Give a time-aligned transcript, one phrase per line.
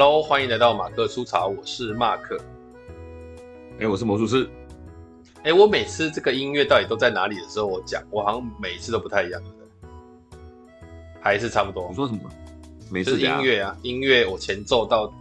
[0.00, 2.38] Hello，欢迎来到马克出草，我是马克。
[3.72, 4.48] 哎、欸，我是魔术师。
[5.38, 9.42] 哎、欸，我每次这个音乐到底都在哪里的时候，我讲，我好像每次都不太一样？
[11.20, 11.88] 还是差不多？
[11.88, 12.20] 你说什么？
[12.88, 15.12] 每次音乐啊，音乐我前奏到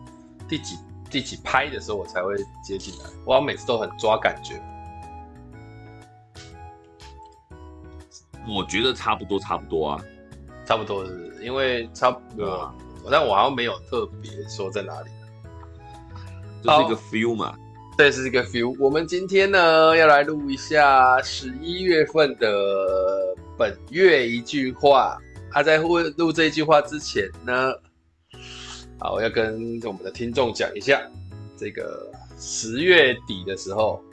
[0.47, 0.75] 第几
[1.09, 3.05] 第几拍的时候，我才会接进来。
[3.25, 4.61] 我好像每次都很抓感觉。
[8.47, 10.03] 我觉得差不多，差不多啊，
[10.67, 12.19] 差不多是因为差不
[13.09, 13.11] 多。
[13.11, 15.09] 但我好像没有特别说在哪里，
[16.63, 17.55] 就是一个 feel 嘛？
[17.97, 18.75] 这是一个 feel。
[18.79, 22.47] 我们今天呢要来录一下十一月份的
[23.57, 25.17] 本月一句话。
[25.49, 27.73] 他、啊、在录录这一句话之前呢，
[28.99, 31.01] 好，我要跟我们的听众讲一下，
[31.57, 34.03] 这个十月底的时候，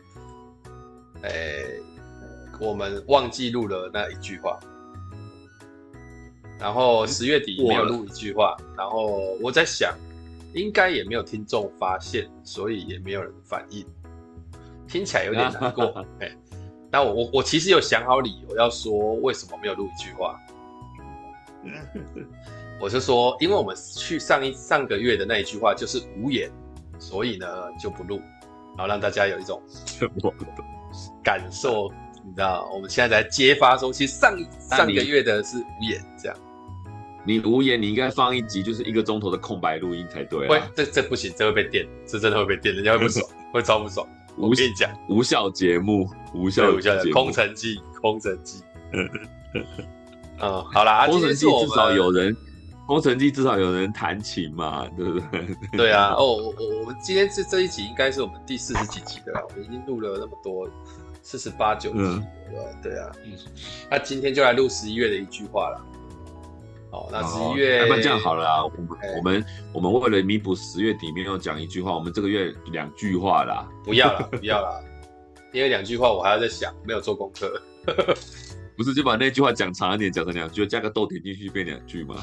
[1.22, 1.64] 哎，
[2.60, 4.58] 我们忘记录了那一句话。
[6.58, 9.92] 然后十月底没有录一句话，然后我在想，
[10.54, 13.84] 应该也没有听众发现，所以也没有人反应，
[14.88, 16.04] 听起来有点难过。
[16.20, 16.30] 哎，
[16.90, 20.40] 那我我我其实有想好理由要说为什么没有录一句话，
[22.80, 26.50] 我是说，因为我们去上一上个月的那一句话就是无言，
[26.98, 27.46] 所以呢
[27.78, 28.20] 就不录，
[28.76, 29.60] 然后让大家有一种
[31.22, 31.92] 感受。
[32.24, 36.36] 你知道，我们现在在揭发说，其实上上个月的是无言这样。
[37.26, 40.50] 你无言，你应该放一集，就是一个钟头的空白录音才对啊。
[40.50, 44.06] 喂，这这不行，这会被电，这真的会被电，人家会不爽， 会超不爽。
[44.36, 48.62] 我跟你讲，无效节目，无效无效的空城计，空城计。
[48.92, 49.08] 嗯，
[50.72, 52.36] 好啦，空城计至少有人，
[52.86, 55.56] 空城计至少有人弹琴嘛，对不对？
[55.78, 60.68] 对啊， 哦，我我我们今天这这一集应该是我们第四十几集的啦，我们已经录了那么多。
[61.24, 62.22] 四十八九集，嗯、
[62.82, 63.32] 对啊，嗯，
[63.90, 65.84] 那今天就来录十一月的一句话了。
[66.92, 73.66] 好，那十一月，要不然这样好了啊，我们、欸、我们我们为了弥补十月底没有讲一句话，我们这个月两句话啦。
[73.82, 74.84] 不要了， 不要了，
[75.50, 77.60] 因为两句话我还要再想，没有做功课。
[78.76, 82.16] 不是就把那句话讲长一点，讲成两句，加个逗点进去变两句吗？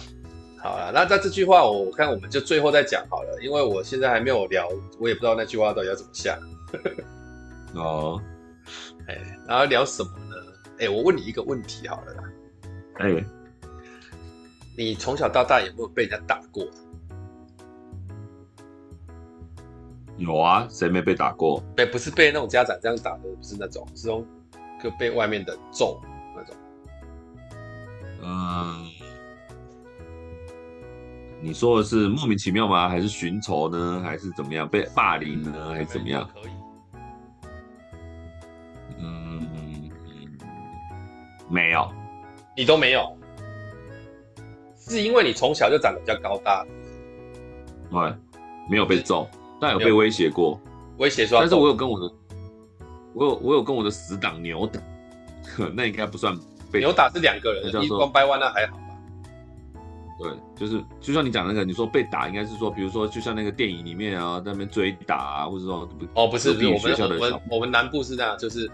[0.60, 4.70] 好了，那那这句话我看我们就最后再讲好了，因为我现在还没有聊，
[5.00, 6.38] 我也不知道那句话到底要怎么下。
[7.74, 8.22] 哦。
[9.08, 9.18] 哎，
[9.48, 10.36] 然后聊什么呢？
[10.80, 12.24] 哎，我问你一个问题好了啦。
[13.00, 13.24] 哎，
[14.78, 16.66] 你从小到大有没有被人家打过？
[20.18, 21.64] 有啊，谁没被打过？
[21.76, 24.28] 被不是被那种家长这样打的，不是那种，是那种
[24.84, 26.00] 就被外面的揍
[26.36, 26.56] 那种。
[28.24, 28.88] 嗯，
[31.42, 32.88] 你说的是莫名其妙吗？
[32.88, 34.02] 还是寻仇呢？
[34.04, 34.70] 还是怎么样？
[34.70, 35.70] 被霸凌呢？
[35.70, 36.30] 还是怎么样？
[36.34, 36.52] 可以。
[41.50, 41.92] 没有，
[42.56, 43.14] 你都没有，
[44.78, 46.66] 是因为你从小就长得比较高大。
[47.90, 48.14] 对，
[48.70, 49.30] 没有被揍，
[49.60, 50.58] 但有被威胁过。
[50.98, 52.10] 威胁说，但是我有跟我的，
[53.14, 54.80] 我有我有跟我的死党扭打，
[55.76, 56.34] 那应该不算
[56.72, 58.84] 被扭打，是两个人，一光掰弯那还好吧？
[60.20, 68.72] 对，就是就像你讲那个，你说被打，应该是说，比如说就像那个电影里面啊，在那边追打啊，或者说哦，不是，不是我们我们我们南部是这样，就是。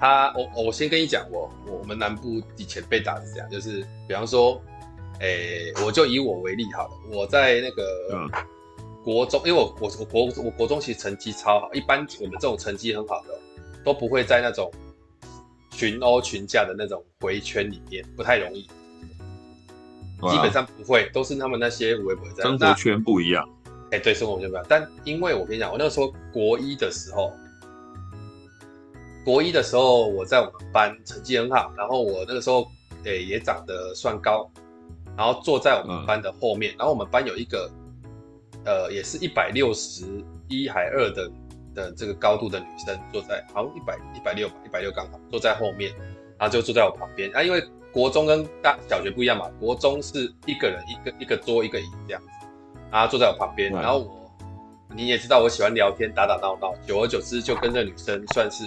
[0.00, 4.58] 他，我我先跟你讲，我我们南部以前被打是这样，就是比方说，
[5.20, 8.30] 诶、欸，我就以我为例好了，我在那个
[9.04, 13.38] 国中，因为我我我国我国中其实成绩超好，一般我们这种成绩很好的
[13.84, 14.72] 都不会在那种
[15.70, 22.42] 群殴群架的那种回圈里面，不太容易，基本上不会，都是他们那些微博在。
[22.42, 23.46] 生活圈不一样，
[23.90, 27.30] 哎、欸，对，生活圈不一样，但因为我跟你讲，我那时候国一的时候。
[29.24, 32.66] 国一的时候，我在我们班成绩很好，然后我那个时候
[33.04, 34.50] 诶、欸、也长得算高，
[35.16, 37.70] 然后坐在我们班的后面，嗯、然后我们班有一个
[38.64, 41.30] 呃也是一百六十一还二的
[41.74, 45.92] 的这个高度的女生坐在，好像一百一百六吧，一百六刚好坐在后面，
[46.38, 47.62] 然后就坐在我旁边啊，因为
[47.92, 52.28] 国中跟大小学不一样嘛，国中是一个人一个一个桌一个椅这样子，
[52.90, 54.32] 然后坐在我旁边，嗯、然后我
[54.94, 58.64] 你也知道我喜欢聊天打打闹闹，久而久之就跟这女生算是。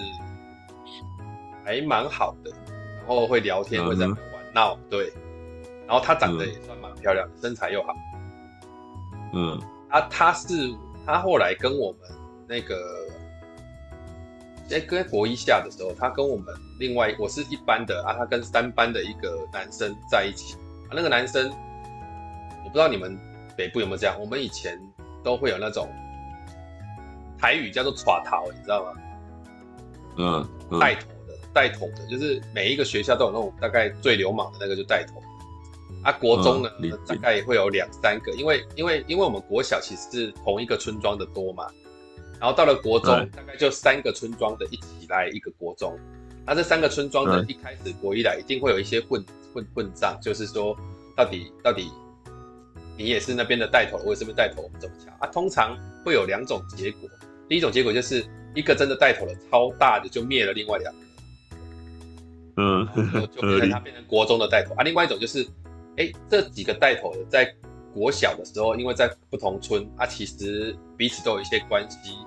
[1.63, 2.51] 还蛮好的，
[2.99, 5.11] 然后会聊天，会在那玩闹，对。
[5.85, 7.93] 然后她长得也算蛮漂亮的，身材又好。
[9.33, 10.73] 嗯，啊，她是
[11.05, 11.99] 她后来跟我们
[12.47, 12.75] 那个，
[14.67, 20.55] 在跟国一下的时候，她跟我们另外我是一班的啊，她跟三班的一个男生在一起
[20.89, 20.91] 啊。
[20.91, 21.49] 那个男生，
[22.63, 23.17] 我不知道你们
[23.57, 24.79] 北部有没有这样，我们以前
[25.21, 25.89] 都会有那种
[27.37, 28.93] 台语叫做“耍桃”，你知道吗？
[30.17, 31.07] 嗯，嗯带头。
[31.53, 35.21] 带头的，就是每一个学校都有那种大概最流氓的那个就带头，
[36.03, 41.67] 啊，国中呢，嗯、大概也会有两三个，因为因为因为我们国小其实是同一个村庄的多嘛，
[42.39, 45.97] 然后到了国中，大概就三个村庄的一起来一个国中，
[46.45, 49.23] 那这三个村庄的一开始国一来一定会有一些混
[49.53, 50.75] 混混账，就是说
[51.15, 51.91] 到底到底
[52.97, 55.27] 你也是那边的带头，我也是那边带头，我们怎么抢啊？
[55.27, 57.09] 通常会有两种结果，
[57.47, 60.99] 第一种结果就是一个真的带头了超大的就灭了另外两个，
[62.57, 62.87] 嗯，
[63.35, 65.47] 就变成他变成国中的带头啊，另外一种就是。
[65.95, 67.53] 哎，这几个带头的在
[67.93, 72.17] 国小的时候，因为在不同村，啊，其实彼此都有一些关系，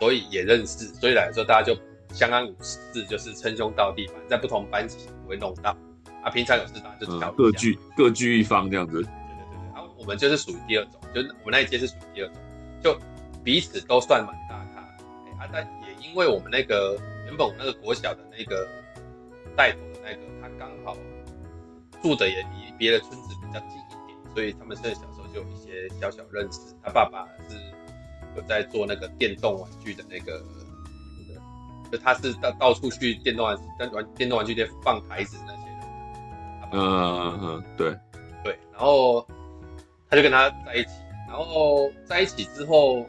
[0.00, 1.78] 所以也认识，所以来说大家就
[2.14, 5.76] 相安无事，就是称兄道弟，反正在不同班级不会弄到。
[6.22, 8.94] 啊，平常有事大家就各据各据一方这样子。
[8.94, 12.36] 对对对对，然后我们就是属于第二种，就是我们那一届是属于第二种，
[12.82, 12.98] 就
[13.44, 14.80] 彼此都算蛮大咖。
[15.26, 18.66] 哎，啊，但也因为我们那个原本我们那个国小的那个
[19.56, 20.96] 带头的那个，他刚好
[22.02, 22.66] 住的也离。
[22.78, 26.60] 别的村子比较近一点，所以他们现在小时候就有一些小小认识。
[26.82, 27.56] 他爸爸是
[28.36, 30.44] 有在做那个电动玩具的那个，
[31.90, 33.56] 就他是到到处去电动玩
[33.94, 35.80] 玩电动玩具店放牌子那些人。
[36.72, 37.96] 嗯嗯嗯，对
[38.44, 38.58] 对。
[38.74, 39.26] 然后
[40.10, 40.90] 他就跟他在一起，
[41.26, 43.06] 然后在一起之后，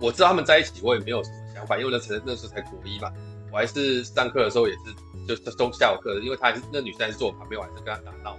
[0.00, 3.12] 我知道他们在一起，我也没有什么想法，因为那时那时候才国一嘛，
[3.52, 4.80] 我还是上课的时候也是。
[5.28, 8.36] 就是中下午课的，因为他还是那女生还是坐我旁边，我还是跟他打闹。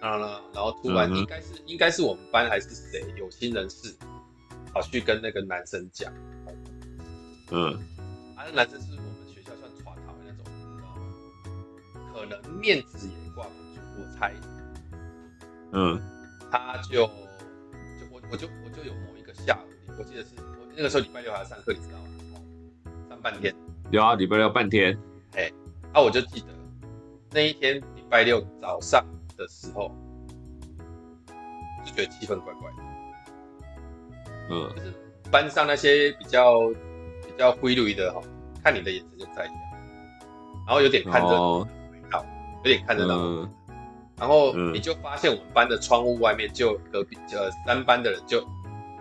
[0.00, 3.94] 然后呢，然后突然应该是、嗯、应该是我们班还是谁有心人士，
[4.72, 6.10] 跑去跟那个男生讲。
[7.50, 7.74] 嗯，
[8.36, 12.14] 啊，那男生是我们学校算耍桃的那种，你知道吗？
[12.14, 14.32] 可能面子也挂不住，我猜。
[15.72, 16.00] 嗯，
[16.50, 17.02] 他就就
[18.10, 22.40] 我我就我就有某一个下午，我记得是我那个时候礼拜六还要上课，你知道吗？
[23.10, 23.54] 上半天。
[23.94, 24.98] 有啊，礼拜六半天。
[25.36, 25.50] 哎。
[25.92, 26.46] 啊，我就记得
[27.30, 29.06] 那一天礼拜六早上
[29.36, 29.94] 的时候，
[31.84, 32.76] 就觉得气氛怪怪的。
[34.50, 34.92] 嗯，就是
[35.30, 38.20] 班上那些比较比较灰绿的哈，
[38.64, 39.56] 看你的眼神就不太一样，
[40.66, 41.64] 然后有点看着，哦，
[42.64, 43.48] 有点看得到，嗯，
[44.18, 48.44] 然后你就发现我们班的窗户外面就隔壁呃三班的人就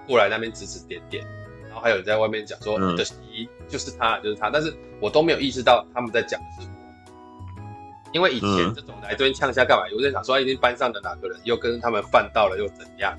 [0.06, 1.26] 过来那边指指点点，
[1.74, 4.72] 然后还有人在外面讲说你的姨就是他就是他，但是
[5.02, 8.12] 我都没有意识到他们在讲的是我。
[8.12, 9.90] 因为以前这种来这边呛下干嘛？
[9.90, 13.18] 有人想说，一定班上的哪个人又跟他们犯到了，又怎样？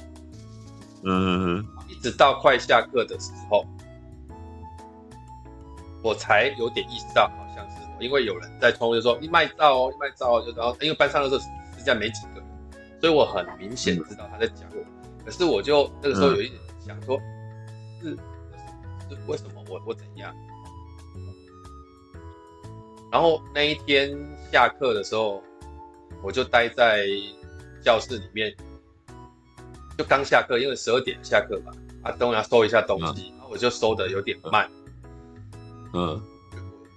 [1.02, 1.66] 嗯嗯嗯。
[1.88, 3.66] 一直到快下课的时候，
[6.00, 11.46] 我才有点意识到，好像是我，因为有人在窗户就说：“你卖照哦，你卖照哦。”就然后，因为班上的时候实
[11.80, 12.44] 际上没几个人，
[13.00, 14.84] 所以我很明显知道他在讲我。
[15.24, 17.18] 可是我就那个时候有一点想说，
[18.00, 18.18] 是是
[19.26, 20.34] 为什么我我怎样？
[23.12, 24.10] 然后那一天
[24.50, 25.42] 下课的时候，
[26.22, 27.06] 我就待在
[27.80, 28.52] 教室里面，
[29.96, 31.72] 就刚下课，因为十二点下课嘛，
[32.02, 34.68] 啊，等我要收一下东西，嗯、然后我就收的有点慢，
[35.92, 36.20] 嗯，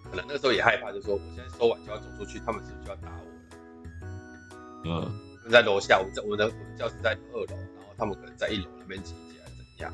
[0.10, 5.06] 可能那个时候也害怕，就说我现在收完就要走出去，他们是不是就要打我了？
[5.06, 9.94] 嗯，在楼下，我们在我的我的教室在二楼，然后他们可能在一楼那边集结怎样，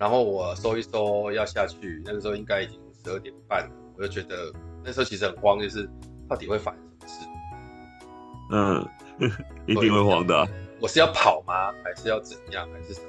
[0.00, 2.80] 然后我搜一搜要下去，那个时候应该已经。
[3.02, 4.52] 十二点半了，我就觉得
[4.84, 5.88] 那时候其实很慌，就是
[6.28, 7.26] 到底会发生什么事？
[8.50, 8.88] 嗯，
[9.66, 10.46] 一定会慌的啊。
[10.82, 11.72] 我是要跑吗？
[11.82, 12.68] 还是要怎样？
[12.70, 13.06] 还是什么？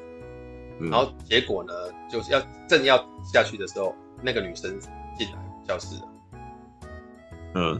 [0.80, 0.90] 嗯。
[0.90, 1.74] 然后结果呢，
[2.10, 4.80] 就是要正要下去的时候，那个女生
[5.18, 6.10] 进来教室了。
[7.56, 7.78] 嗯。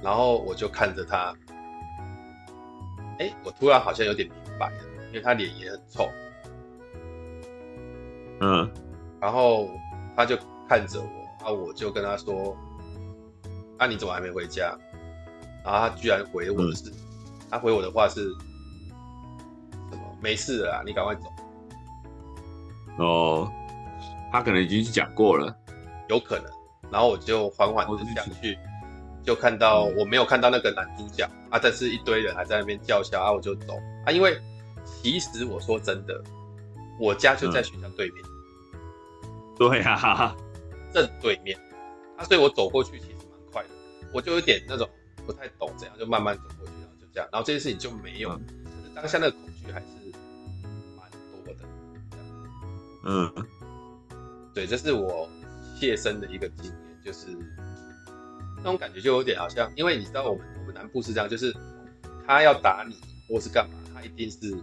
[0.00, 1.36] 然后我就看着她，
[3.18, 4.76] 哎，我突然好像有点明白了，
[5.08, 6.08] 因为她脸也很臭。
[8.40, 8.70] 嗯。
[9.20, 9.68] 然后
[10.16, 10.36] 他就
[10.68, 11.20] 看着我。
[11.42, 11.50] 啊！
[11.50, 12.54] 我就跟他说
[13.78, 14.76] ：“那、啊、你怎么还没回家？”
[15.64, 16.96] 然后他居然回我的是，嗯、
[17.50, 18.24] 他回我的话是
[19.90, 20.02] 什么？
[20.20, 21.22] 没事了，你赶快走。
[22.98, 23.50] 哦，
[24.30, 25.56] 他可能已经讲过了，
[26.10, 26.44] 有可能。
[26.90, 28.58] 然后我就缓缓的下去，
[29.24, 33.72] 就看到我没有看到那个男主角啊，但是一堆人还在那边叫嚣啊，我就走
[34.04, 34.12] 啊。
[34.12, 34.38] 因为
[34.84, 36.22] 其实我说真的，
[37.00, 38.22] 我家就在学校对面。
[39.60, 40.36] 嗯、对呀、啊。
[40.92, 41.56] 正对面，
[42.16, 43.68] 啊，所以我走过去其实蛮快的，
[44.12, 44.90] 我就有点那种
[45.24, 49.86] 不太懂怎样，就慢慢走过去，然后就这样，然后这件事情就没有，嗯、可是当下那个恐惧还是
[50.96, 51.64] 蛮多的，
[53.04, 53.32] 嗯，
[54.52, 55.28] 对，这是我
[55.78, 57.28] 切身的一个经验，就是
[58.56, 61.54] 那种感觉就有点好像，因为你知道我们我们南部是这样，就是
[62.26, 62.96] 他要打你
[63.28, 64.60] 或是干嘛，他一定是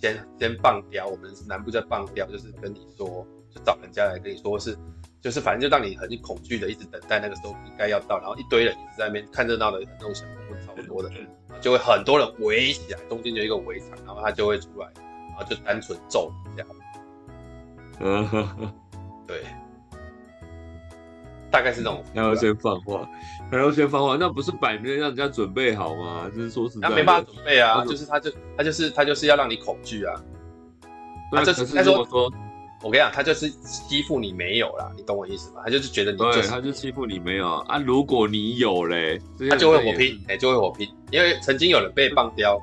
[0.00, 3.24] 先先放刁，我们是南部在放刁，就是跟你说。
[3.64, 4.76] 找人家来跟你说是，
[5.20, 11.10] 就是反正就让你很恐惧的一直等待那个时候应该要到，然后一堆人一直在那边看热闹的那种小混混超多的，
[11.60, 14.88] 就会很多人围起来，中间有一个围场，然后他就会出来，
[15.30, 16.68] 然后就单纯揍你这样。
[18.00, 18.72] 嗯，
[19.26, 19.42] 对，
[21.50, 22.04] 大概是这种。
[22.14, 23.08] 还要先放话，
[23.50, 26.30] 还要先放话，那不是摆明让人家准备好吗？
[26.34, 30.14] 就是说实在，那没办法准备啊，就是他就他就是他就是要让你恐惧啊。
[31.32, 32.32] 那这是他说说。
[32.80, 35.62] 我跟你讲，他就是欺负你没有啦，你懂我意思吗？
[35.64, 37.78] 他就是觉得你就是，对，他就欺负你没有啊。
[37.78, 39.20] 如果你有嘞，
[39.50, 40.88] 他就会火拼，哎、欸，就会火拼。
[41.10, 42.56] 因为曾经有人被棒雕，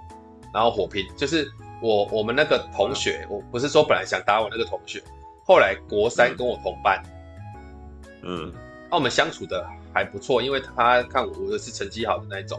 [0.54, 5.04] 然后火拼，就是我我们那个同学，我不是说本来想打我那个同学，
[5.44, 7.04] 后来国三跟我同班，
[8.22, 8.54] 嗯，
[8.90, 12.58] 那我们相处的还不错，因为他看我我是成绩好的那一种，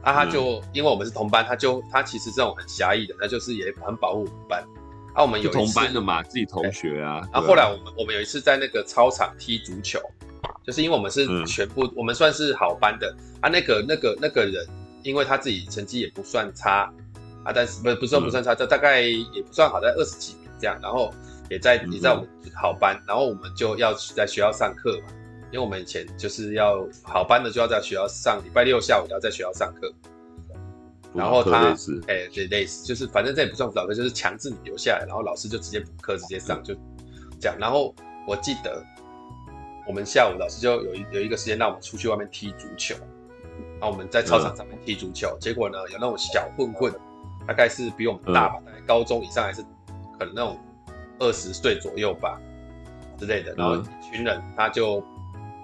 [0.00, 4.64] 啊，他就、嗯、因为我们是同班，他就他其实这种很狭义的，他就是也很保护我们班。
[5.16, 7.26] 啊，我们有同班的嘛，自己同学啊。
[7.32, 9.98] 然后后来我们我们有一次在那个操场踢足球，
[10.62, 13.48] 就是因为我们是全部，我们算是好班的啊。
[13.48, 14.66] 那个那个那个人，
[15.02, 16.92] 因为他自己成绩也不算差
[17.44, 20.78] 啊，但是不不算不算差，这大概也不算好，在二十几名这样。
[20.82, 21.10] 然后
[21.48, 25.14] 也在也在我们好班，然后我们就要在学校上课嘛，
[25.50, 29.90] 因为我们以前就是要好班的就要在学校上，礼拜六下午要在学校上课。
[31.16, 31.74] 然后他，
[32.08, 36.74] 哎，对，类似，就是反正这也不算辅导课，就是强制你留下来，然后老师就直接补课，直接上，就
[37.40, 37.56] 这样。
[37.58, 37.94] 然后
[38.28, 38.84] 我记得
[39.86, 42.94] 我们下午老师就有一有一个时间让我们出去外面踢足球，
[43.80, 46.92] 然后我们在操场上面踢足球，结果呢，有那种小混混，
[47.46, 49.62] 大概是比我们大吧，大概高中以上还是
[50.18, 50.58] 可能那种
[51.18, 52.38] 二十岁左右吧
[53.18, 55.02] 之类的，然后一群人他就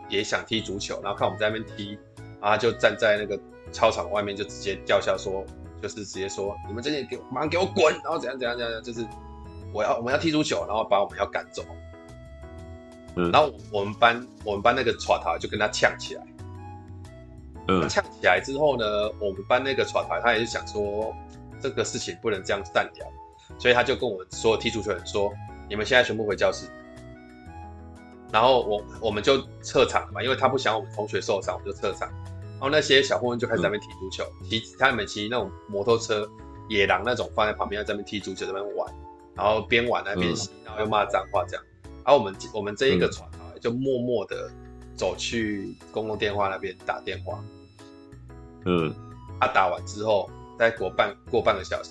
[0.08, 1.98] 也想踢足球，然后看我们在那边踢，
[2.40, 3.38] 然后他就站在那个。
[3.72, 5.44] 操场外面就直接叫嚣说，
[5.80, 9.06] 就是直接说，你们这些给我马上给我滚，然后怎样怎样怎样，就是
[9.72, 11.64] 我要我们要踢足球，然后把我们要赶走。
[13.16, 16.26] 嗯，然后我们班我们班那个耍台就跟他呛起来。
[17.68, 18.84] 嗯，呛起来之后呢，
[19.20, 21.14] 我们班那个耍台他也是想说，
[21.60, 23.06] 这个事情不能这样散掉，
[23.58, 25.32] 所以他就跟我们所有踢足球的人说，
[25.68, 26.66] 你们现在全部回教室。
[28.32, 32.10] 然后我我们就撤场嘛，因为他不想我们同学受伤，我们就撤场。
[32.62, 36.30] 然后那些小混混就开始在那边踢足球，骑、嗯、他们骑那种摩托车，
[36.68, 38.94] 野狼那种放在旁边，在那边踢足球，在那边玩，
[39.34, 40.32] 然后边玩那边
[40.64, 41.64] 然后又骂脏话这样。
[42.04, 44.48] 然后我们我们这一个船啊，就默默的
[44.94, 47.42] 走去公共电话那边打电话。
[48.64, 48.94] 嗯，
[49.40, 51.90] 他、啊、打完之后，再过半过半个小时，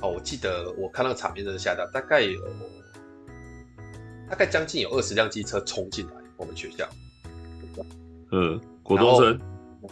[0.00, 2.40] 哦，我记得我看那个场面真的吓到，大概有
[4.30, 6.88] 大概将近有二十辆机车冲进来我们学校。
[8.30, 9.38] 嗯，国中生。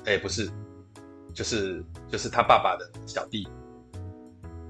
[0.04, 0.50] 哎、欸，不是，
[1.34, 3.46] 就是就是他爸爸的小弟，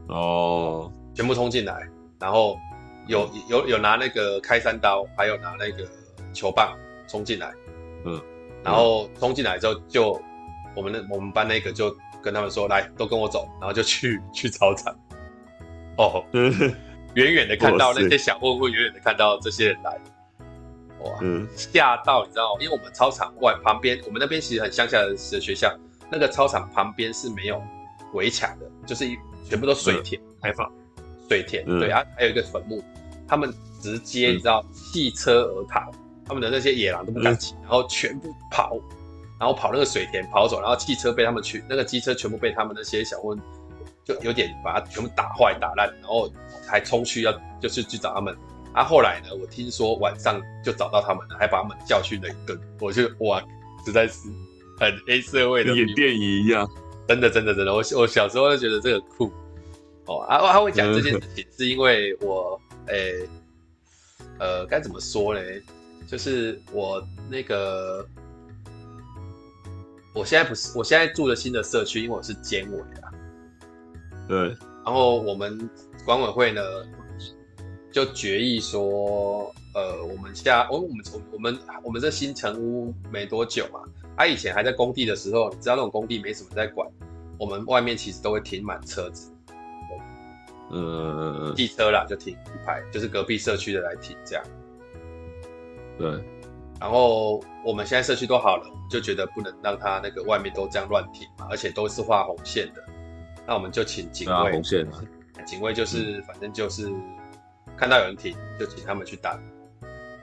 [0.08, 1.88] 哦，全部冲进来，
[2.18, 2.58] 然后
[3.06, 5.88] 有有有拿那个开山刀，还有拿那个
[6.32, 6.76] 球棒
[7.08, 7.52] 冲进来，
[8.04, 8.20] 嗯，
[8.62, 10.20] 然后冲进来之后就
[10.74, 14.94] 我们那我们班那个就跟他们说，来都跟我走，然后就去去操场，
[15.98, 16.24] 哦，
[17.14, 20.00] 远远的看到那些小混混，远远的看到这些人来。
[21.04, 21.18] 哇，
[21.56, 22.60] 吓到你知道吗？
[22.60, 25.76] 因为我们操场外旁边，我们那边其实很乡下的学校，
[26.10, 27.62] 那个操场旁边是没有
[28.14, 29.16] 围墙的，就是一
[29.48, 30.20] 全部都水田。
[30.40, 30.70] 开放，
[31.28, 32.82] 水田对啊，还有一个坟墓，
[33.28, 35.90] 他们直接你知道弃车而逃，
[36.26, 38.76] 他们的那些野狼都不敢骑，然后全部跑，
[39.38, 43.38] 然后跑那个水田跑走，然后汽车被他们去那个机车全部被他们那些小混
[44.04, 46.28] 就有点把它全部打坏打烂，然后
[46.66, 48.36] 还冲去要就是去找他们。
[48.74, 49.34] 啊，后来呢？
[49.34, 52.58] 我听说晚上就找到他们了，还把他们教训了一顿。
[52.80, 53.42] 我就哇，
[53.84, 54.28] 实在是
[54.78, 56.66] 很 A 社会的，演电影一样。
[57.06, 57.72] 真的，真的，真的。
[57.72, 59.30] 我我小时候就觉得这个酷。
[60.06, 63.28] 哦，啊，他会讲这件事情，是因为我，诶、欸，
[64.38, 65.40] 呃，该怎么说呢？
[66.08, 68.06] 就是我那个，
[70.14, 73.12] 我现在不是，我现在住的新的社区，因为我是监委啊。
[74.26, 74.48] 对。
[74.84, 75.68] 然后我们
[76.04, 76.62] 管委会呢？
[77.92, 83.80] 就决议说，呃，我们家，我我们从我们我们这新成屋没多久嘛，
[84.16, 86.88] 他、啊、以前还在工地的时候，你知道那种工地没什么在管，
[87.38, 89.30] 我们外面其实都会停满车子，
[90.70, 94.44] 嗯嗯嗯，汽车啦就停一排，就是隔壁社区的来停这样，
[95.98, 96.10] 对，
[96.80, 102.82] 然后我们现在社区都好了，就觉得不能让他那个外面都这样乱停嘛，而且都是画红线的，
[103.46, 105.02] 那我们就请警卫，啊、红线啊，
[105.44, 106.90] 警卫就是、嗯、反正就是。
[107.76, 109.38] 看到有人停，就请他们去打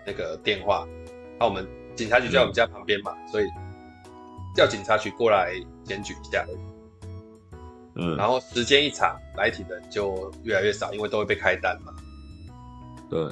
[0.06, 0.88] 那个电话。
[1.40, 3.46] 那我们警察局就在我们家旁边嘛，嗯、所以
[4.56, 5.54] 叫警察局过来
[5.84, 6.46] 检举一下。
[7.96, 11.94] 嗯，然后时间一长，来停的就越来越少，因为都会被开单嘛。
[13.10, 13.28] 对。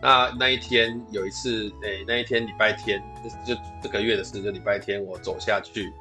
[0.00, 3.02] 那那一天有一次，哎、欸，那一天礼拜天，
[3.44, 3.52] 就
[3.82, 5.92] 这个月的事，就礼拜天，我走下去，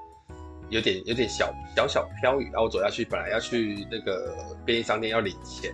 [0.70, 5.74] 有点有点小小小飘雨，然后我走下去，本来要去那个便利商店要领钱，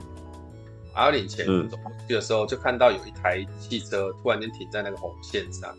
[0.94, 5.76] 还要领钱，走过去的时候就看到有一台汽车突然间停在那个红线上，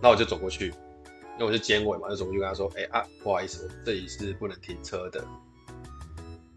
[0.00, 0.66] 那我就走过去，
[1.38, 5.24] 因为我是监委嘛，就走过去跟他说，哎、欸、啊，不好意思，我这里是不能停车的，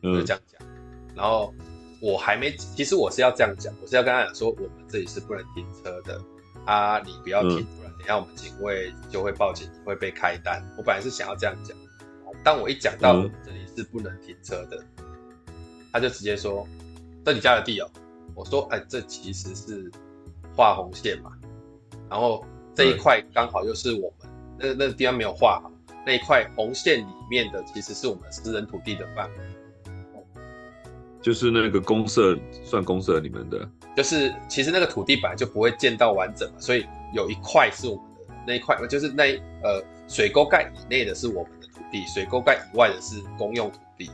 [0.01, 0.67] 就这样讲，
[1.15, 1.53] 然后。
[2.01, 6.21] 我还没，其实我是要这样讲，我是要跟他讲说，我们这里是不能停车的。
[6.65, 10.61] 啊，你不要停，不然等下我们警卫就会报警，你会被开单。
[10.77, 11.75] 我本来是想要这样讲，
[12.43, 14.85] 但我一讲到这里是不能停车的，
[15.95, 16.67] 他就直接说，
[17.23, 17.89] 这你家的地哦。
[18.33, 19.89] 我说，哎，这其实是
[20.53, 21.31] 画红线嘛，
[22.09, 25.71] 然后这一块刚好又是我们那那个地方没有画好，
[26.05, 29.35] 那一块红线里面的其实是我们私人土地的范围。
[31.21, 39.33] 就是那个公社算公社你们的，就是其实那个土地本来就不会建到完整嘛，所以有一块是我们的那一块，就是那
[39.63, 44.11] 呃水沟盖以内的是我们的土地，水沟盖以外的是公用土地。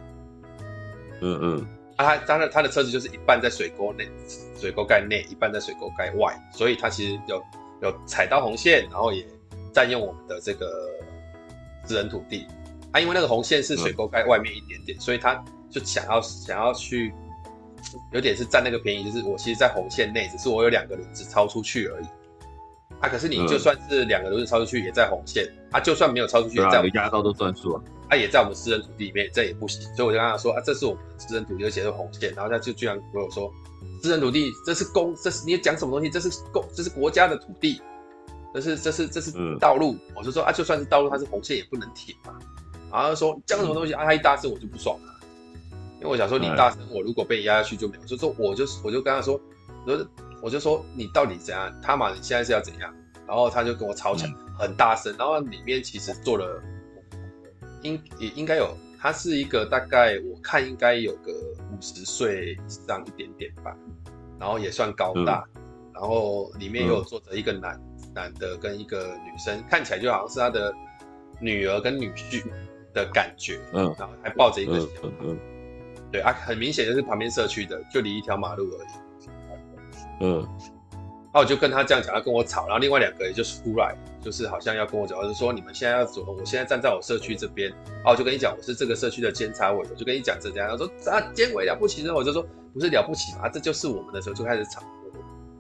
[1.22, 4.10] 嗯嗯，啊，他当然他的车子就是一半在水沟内，
[4.58, 7.42] 水沟盖内，一半在水沟盖外，所以他其实有
[7.82, 9.26] 有踩到红线，然后也
[9.74, 10.90] 占用我们的这个
[11.86, 12.46] 私人土地。
[12.92, 15.42] 啊，因为那个红线是水沟盖外面一点点，所以他。
[15.74, 17.14] 就想要想要去，
[18.12, 22.06] 有点是占那个便宜，就是我其实，在红线内，只是我有两个轮子超出去而已。
[23.02, 25.52] 啊，可是你就算是两个轮子超出去，也在红线。
[25.72, 27.82] 啊，就算没有超出去，也在我们压到都算数啊。
[28.10, 29.82] 啊，也在我们私人土地里面，这也不行。
[29.96, 32.32] 所以我就跟他说啊，这是我们私人土地，而且是红线。
[32.36, 33.52] 然后他就居然跟我说，
[34.04, 36.10] 私人土地这是公，这是你讲什么东西？
[36.10, 37.82] 这是公，这是国家的土地，
[38.54, 39.94] 这是这是这是道路。
[39.94, 42.38] 嗯、我就说啊，就算是道路，它是红线也不能停嘛。
[42.92, 43.94] 然后他说讲什么东西？
[43.94, 45.12] 啊，他一大声我就不爽了。
[46.00, 48.08] 因为我想说，你大声，我如果被压下去就没有。
[48.08, 49.40] 所以说，我就我就跟他说，
[50.42, 51.74] 我就说你到底怎样？
[51.82, 52.94] 他嘛，你现在是要怎样？
[53.28, 55.16] 然后他就跟我吵起来，很大声。
[55.18, 56.62] 然后里面其实坐了，
[57.82, 61.32] 应也应该有，他是一个大概我看应该有个
[61.72, 63.76] 五十岁以上一点点吧，
[64.40, 65.48] 然后也算高大，
[65.94, 67.80] 然后里面又有坐着一个男
[68.14, 70.74] 男的跟一个女生，看起来就好像是他的
[71.40, 72.44] 女儿跟女婿
[72.94, 75.10] 的感觉，嗯，然后还抱着一个小孩。
[76.12, 78.88] 对啊，很明显就是旁边社区的，就离一条马路而已。
[80.22, 80.48] 嗯，
[81.34, 94.82] 那我就跟他这样讲，他跟我吵，然后另外两个也就出来，就是好像要跟我讲，就是说你们现在要走，我现在站在我社区这边，然后我就跟你讲，我是这个社区的监察委，我就跟你讲这样，他说啊，监委了不起，我就说不是了不起嘛，这就是我们的时候就开始吵。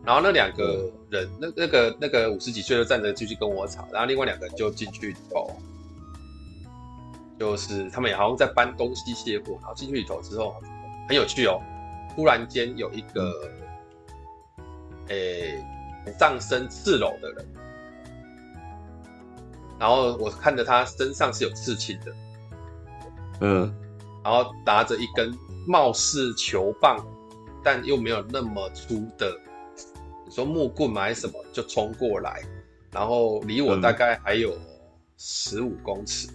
[0.03, 5.55] 然后那两个人，那那个那个五十几岁的站着继续跟我吵，然后另外两个人就进去哦。
[7.39, 10.55] 就是他们也好像在搬东西卸货，然后进去里头之后
[11.07, 11.59] 很有趣哦。
[12.15, 13.49] 突然间有一个
[15.11, 15.63] 诶、
[16.05, 17.45] 欸、上身赤裸的人，
[19.79, 22.13] 然后我看着他身上是有刺青的，
[23.41, 23.75] 嗯，
[24.23, 25.31] 然后拿着一根
[25.67, 26.97] 貌似球棒，
[27.63, 29.31] 但又没有那么粗的，
[30.25, 31.01] 你说木棍吗？
[31.01, 32.41] 还是什么，就冲过来，
[32.91, 34.57] 然后离我大概还有
[35.17, 36.29] 十五公尺。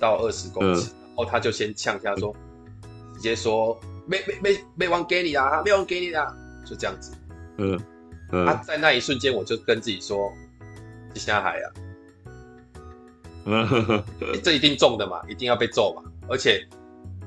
[0.00, 2.34] 到二十公尺，嗯、然后他就先呛下说，
[3.14, 6.26] 直接说没没没没忘给你啊，没忘给你啊，
[6.66, 7.12] 就这样子。
[7.58, 7.78] 嗯，
[8.32, 8.46] 嗯。
[8.46, 10.32] 他在那一瞬间，我就跟自己说，
[11.14, 11.66] 接下海啊，
[13.44, 14.02] 嗯，
[14.42, 16.66] 这一定中的嘛，一定要被揍嘛，而且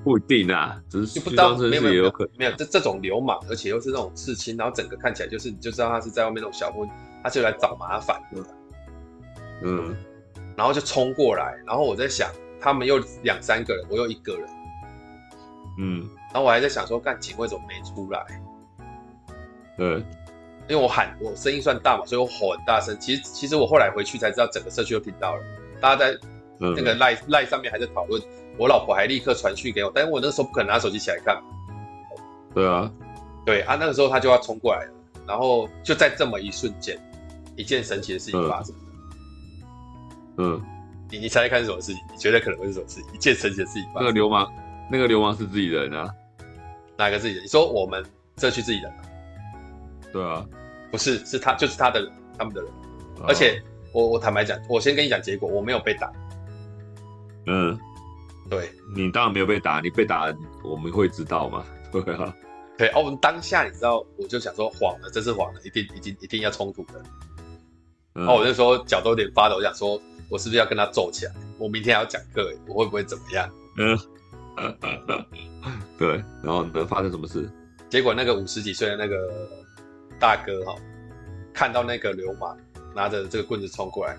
[0.03, 6.89] 不一定啊，只是不知道没有没有没有这这种流氓，而且又是那种刺青，然后整个看起来就是你就知道他是在外面那种小混，
[7.23, 8.21] 他就来找麻烦。
[8.33, 8.43] 的。
[9.63, 9.95] 嗯，
[10.57, 12.29] 然后就冲过来，然后我在想。
[12.57, 14.49] 他们又两三个人，我又一个人，
[15.77, 18.25] 嗯，然后我还在想说，干警卫怎么没出来？
[19.77, 20.03] 对，
[20.67, 22.97] 因为我喊，我声音算大嘛，所以我吼很大声。
[22.99, 25.41] 其实，其实我后来回去才知道，整个社区都听到了，
[25.79, 26.17] 大家在
[26.57, 28.21] 那个赖赖上面还在讨论。
[28.57, 31.41] 我老婆还立刻传讯给我，但是我那时候不可能拿手机起来看。
[32.53, 32.91] 对啊，
[33.45, 34.91] 对啊，那个时候他就要冲过来了，
[35.27, 36.97] 然后就在这么一瞬间，
[37.55, 38.81] 一件神奇的事情发生了。
[40.37, 40.61] 嗯。
[41.11, 42.01] 你你猜猜看是什么事情？
[42.11, 43.13] 你觉得可能会是什么事情？
[43.13, 43.97] 一件神奇的事情吧。
[43.99, 44.51] 那个流氓，
[44.89, 46.09] 那个流氓是自己人啊？
[46.97, 47.43] 哪个自己人？
[47.43, 48.03] 你说我们
[48.37, 49.04] 社区自己人啊？
[50.15, 50.45] 对啊，
[50.91, 52.71] 不是，是他，就是他的，他们的人。
[53.27, 56.09] 而且我我坦白讲，我先跟你讲结果，我没有被打。
[57.47, 57.77] 嗯，
[58.49, 61.65] 对，你当然没有被打，你被打我们会知道吗？
[61.91, 62.33] 对啊，
[62.77, 67.03] 对哦，我们当下你知道，我就想说谎了，这是谎了，一定一定一定要冲突的。
[68.13, 70.01] 然后我就说脚都有点发抖，我想说。
[70.27, 71.31] 我是不是要跟他揍起来？
[71.59, 73.47] 我明天还要讲课，我会不会怎么样？
[73.77, 73.95] 嗯，
[75.99, 76.15] 对。
[76.41, 77.47] 然后能发生什么事？
[77.91, 79.15] 结果那个五十几岁的那个
[80.19, 80.75] 大哥哈，
[81.53, 82.57] 看到那个流氓
[82.93, 84.17] 拿着这个棍子冲过来，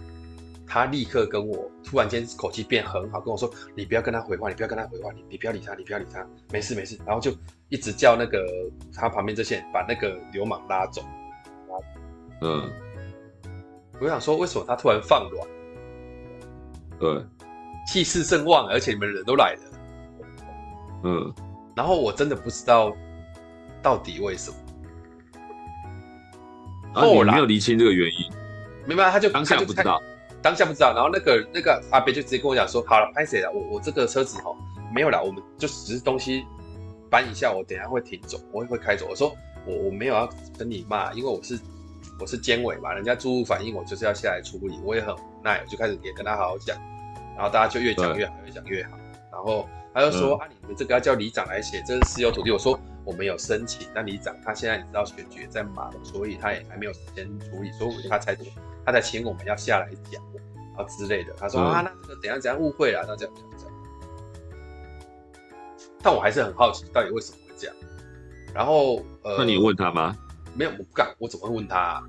[0.66, 7.32] 他立刻跟我突然间口气变很好，跟我说：“你不要跟他回话，你不要跟他回话，你你不要理他，你不要理他，没事没事。”然后就
[7.68, 8.44] 一直叫那个
[8.94, 11.02] 他旁边这些人把那个流氓拉走。
[12.42, 12.70] 嗯，
[13.98, 15.48] 我想说，为什么他突然放软？
[16.98, 17.24] 对，
[17.86, 19.62] 气势正旺，而且你们人都来了。
[21.04, 21.32] 嗯，
[21.74, 22.94] 然后我真的不知道
[23.82, 24.56] 到底为什么。
[27.02, 28.30] 后来没有厘清这个原因，
[28.86, 29.10] 明白？
[29.10, 30.02] 他就当下不知道，
[30.40, 30.92] 当下不知道。
[30.94, 33.50] 然后那个那个阿伯就直接跟我讲说：“好了，拍谁了？
[33.52, 34.56] 我我这个车子哦，
[34.94, 36.44] 没有了，我们就只是东西
[37.10, 39.34] 搬一下，我等下会停走，我会开走。”我说
[39.66, 40.28] ：“我我没有要
[40.58, 41.58] 跟你骂，因为我是
[42.18, 46.76] 我是监委嘛，人家住户反映，我就是要下来处理，我也很无奈，我就开始也跟他好好讲。
[47.36, 48.90] 然后大家就越讲越好，越讲越好。
[49.30, 49.68] 然后。
[49.94, 52.50] 他就说、嗯、啊，你们这个要叫里长来写，这是私有土地。
[52.50, 58.36] 我说我们有申请，那里长他现在你知道选举在忙，所以他也还没有时间处理，所以他才
[58.84, 60.20] 他才请我们要下来讲
[60.76, 61.32] 啊之类的。
[61.38, 63.72] 他说、嗯、啊，那这个等下怎样误会了，那这样这样这样。
[66.02, 67.76] 但我还是很好奇，到底为什么会这样？
[68.52, 70.16] 然后呃，那你问他吗？
[70.54, 72.02] 没有，我不敢，我怎么会问他、啊？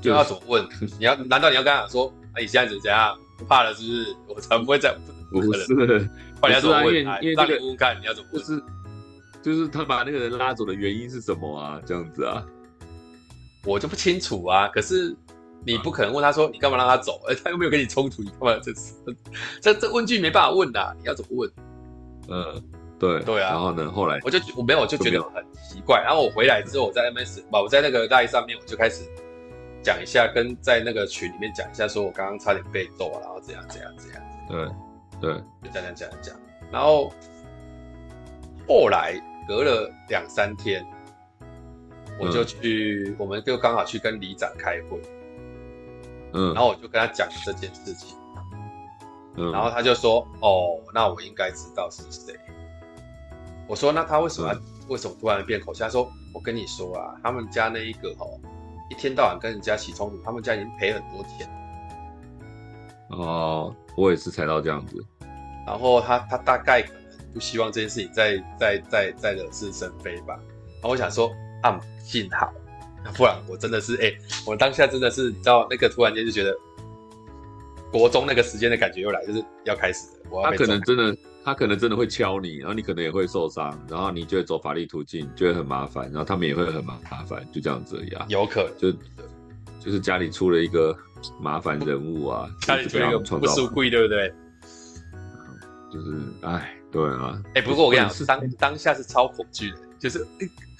[0.00, 0.66] 就要怎么问？
[0.98, 3.16] 你要难道你要跟他讲说，啊，你现在怎样？
[3.38, 4.16] 不怕了是不是？
[4.28, 4.96] 我才不会这样。
[5.30, 5.74] 不是。
[5.74, 8.62] 不是啊，因为因为这个问看你要怎么就是
[9.44, 11.78] 就是他把那个人拉走的原因是什么啊？
[11.84, 12.42] 这样子啊，
[13.66, 14.66] 我就不清楚啊。
[14.68, 15.14] 可是
[15.66, 17.20] 你不可能问他说你干嘛让他走？
[17.28, 18.94] 哎， 他又没有跟你冲突，你干嘛这次
[19.60, 20.94] 这这问句没办法问呐？
[20.98, 21.50] 你要怎么问？
[22.28, 22.62] 嗯，
[22.98, 23.50] 对对啊。
[23.50, 26.02] 然后呢，后来我就我没有，我就觉得很奇怪。
[26.02, 29.02] 然后我回来之后，我在 MS，我在那个 LINE 上面，我就开始
[29.82, 34.22] 讲一下，跟在那个群里面讲一下，说我刚刚差点被揍啊，然后怎样怎样怎样。
[34.48, 34.68] 对。
[35.20, 36.36] 对，就讲讲讲讲，
[36.72, 37.10] 然后
[38.68, 39.14] 后来
[39.46, 40.84] 隔了两三天，
[42.18, 45.00] 我就去，嗯、我们就刚好去跟里长开会，
[46.32, 48.16] 嗯，然后我就跟他讲这件事情，
[49.36, 52.34] 嗯，然后他就说，哦，那我应该知道是谁。
[53.66, 55.82] 我说，那他为什么、嗯、为什么突然变口气？
[55.82, 58.38] 他说，我跟你说啊，他们家那一个哦，
[58.90, 61.48] 一天到晚跟人家起冲突，他们家已经赔很多钱。
[63.10, 65.02] 哦，我也是猜到这样子。
[65.66, 67.03] 然后他他大概可能
[67.34, 70.38] 不希望这件事情再再再再惹是生非吧。
[70.74, 71.30] 然后我想说，
[71.62, 72.54] 啊，幸好，
[73.16, 76.56] 不然我真的是哎、欸，我当下真的是你知道那个突然间就觉得
[77.90, 80.30] 国中那个时间的感觉又来，就是要开始了。
[80.30, 88.24] 我要他可能真的，他可能真的会敲你，然后你可能也会受伤，然后你就会走法律途径，就会很麻烦，然后他们也会很麻麻烦，就这样子而已啊。
[88.28, 88.98] 有可能，就
[89.80, 90.96] 就是家里出了一个
[91.40, 94.32] 麻烦人物啊，家里出了一个不输贵，对不对？
[95.92, 100.24] 就是，哎，对啊，哎、欸，不过我跟你讲，当当下是超恐惧的，就是、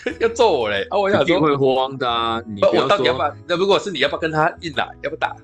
[0.04, 0.96] 欸、要揍我嘞啊！
[0.96, 2.40] 我想说一定会慌的啊！
[2.46, 3.34] 你不我到底要不要？
[3.48, 4.88] 那如果是你要不要跟他硬来？
[5.02, 5.34] 要不打？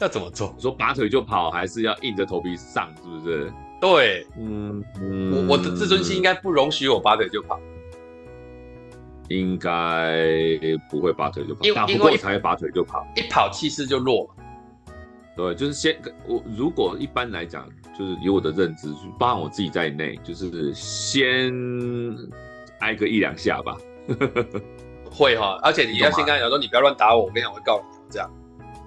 [0.00, 0.52] 要怎么做？
[0.58, 2.92] 说拔腿就跑，还是要硬着头皮上？
[2.96, 3.52] 是不是？
[3.80, 4.82] 对，嗯，
[5.32, 7.60] 我我的自尊心应该不容许我拔腿就跑，
[9.28, 10.58] 应该
[10.90, 14.28] 不会拔腿就跑，因为因为才会拔腿就跑，一跑气势就弱。
[15.36, 17.68] 对，就是先我如果一般来讲，
[17.98, 21.52] 就是以我的认知，包含我自己在内，就是先
[22.80, 23.76] 挨个一两下吧。
[25.10, 28.30] 会哈，而且你要先跟他讲说，你不要乱打我，我跟你讲，我会告你这样。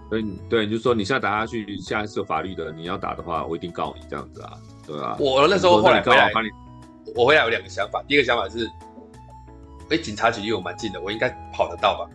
[0.09, 4.53] 对对，你就说你现在打下去，现在是有法律的，你要打的话，我一定告你这样子啊，
[4.85, 5.15] 对啊。
[5.19, 6.31] 我那时候后来回来，
[7.15, 8.69] 我回来有两个想法，第一个想法是，
[9.89, 12.09] 哎，警察局离我蛮近的，我应该跑得到吧。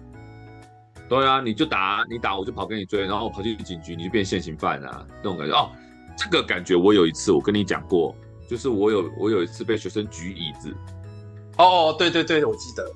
[1.10, 5.68] 对啊，你就打，你打我就跑跟你追，然后我跑去警局，你就变现行犯啊，那种感觉哦。
[6.16, 8.14] 这个感觉我有一次我跟你讲过，
[8.48, 10.70] 就是我有我有一次被学生举椅子。
[11.58, 12.88] 哦哦，对对对，我记得，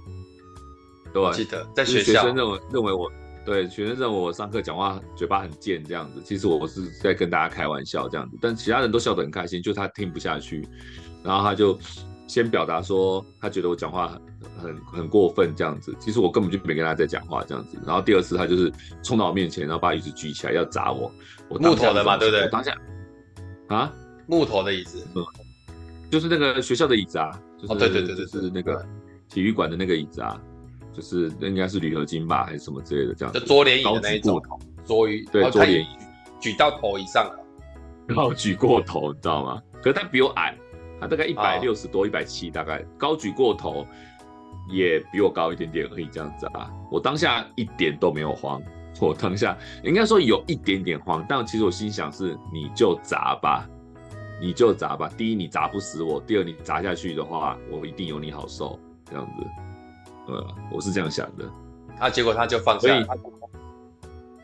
[1.13, 3.11] 对，我记得在学校，学生认为认为我
[3.45, 10.65] 对学生认为我上课讲话嘴巴很贱这样子，其实我是在跟大家开玩笑这样子，但其他人都笑得很开心，就他听不下去，
[11.25, 11.77] 然后他就
[12.27, 14.19] 先表达说他觉得我讲话。
[14.59, 17.79] 很很很过分这样子，其实我根本就没跟他在讲话这样子。
[17.87, 18.71] 然后第二次他就是
[19.03, 21.11] 冲到我面前，然后把椅子举起来要砸我。
[21.49, 22.47] 我木头的嘛，对不对？
[22.51, 22.77] 当下
[23.69, 23.91] 啊，
[24.27, 25.25] 木头的椅子，嗯，
[26.11, 28.87] 就是那个学校的椅子啊，就是、哦、对对对对，就是那个
[29.31, 30.39] 体育馆的那个椅子啊，
[30.93, 33.41] 就是那应该是铝合金吧，还是什么之类的这样子。
[33.41, 34.41] 就桌联椅的那一种，
[34.85, 35.87] 桌椅对桌联椅
[36.39, 37.45] 举到头以上了，
[38.07, 39.63] 然后举过头，你知道吗？
[39.83, 40.55] 可是他比我矮，
[41.05, 43.87] 他大概一百六十多，一百七大概，高举过头。
[44.67, 46.71] 也比我高一点点而已，这样子啊。
[46.91, 48.63] 我当下一点都没有慌，
[48.99, 53.69] 我当下应该说有一点点慌，但其实我心想是你就砸吧，
[54.41, 55.11] 你就砸吧。
[55.19, 58.79] 第一，你砸不死我；第二，你砸下去的话，我一定有你好受。
[59.11, 61.45] 这样子，呃，我是这样想的。
[61.99, 62.89] 啊，结果他就放下，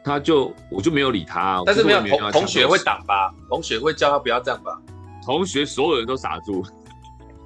[0.04, 1.62] 他就我就没有理他。
[1.64, 3.34] 但是没有同同学会挡吧？
[3.48, 4.78] 同学会叫他不要这样吧？
[5.24, 6.64] 同学所有人都傻住，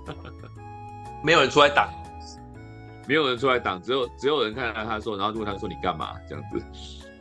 [1.24, 1.88] 没有人出来挡，
[3.08, 6.12] 没有人出来挡，只有只有人看到他说，然后问他说你干嘛？
[6.28, 6.62] 这样子，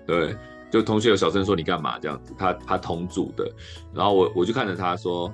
[0.05, 0.35] 对。
[0.71, 1.99] 就同学有小声说你干嘛？
[1.99, 3.47] 这样子，他他同组的，
[3.93, 5.31] 然后我我就看着他说，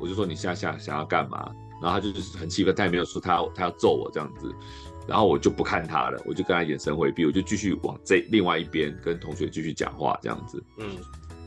[0.00, 1.52] 我就说你下下想想要干嘛，
[1.82, 4.50] 然后他就是很气愤，他也没有说他要他要揍我这样子，
[5.06, 10.96] 然后我就不看他了，我就跟他眼神回避，我就继续往这另外一边跟同学继续讲话这样子，嗯，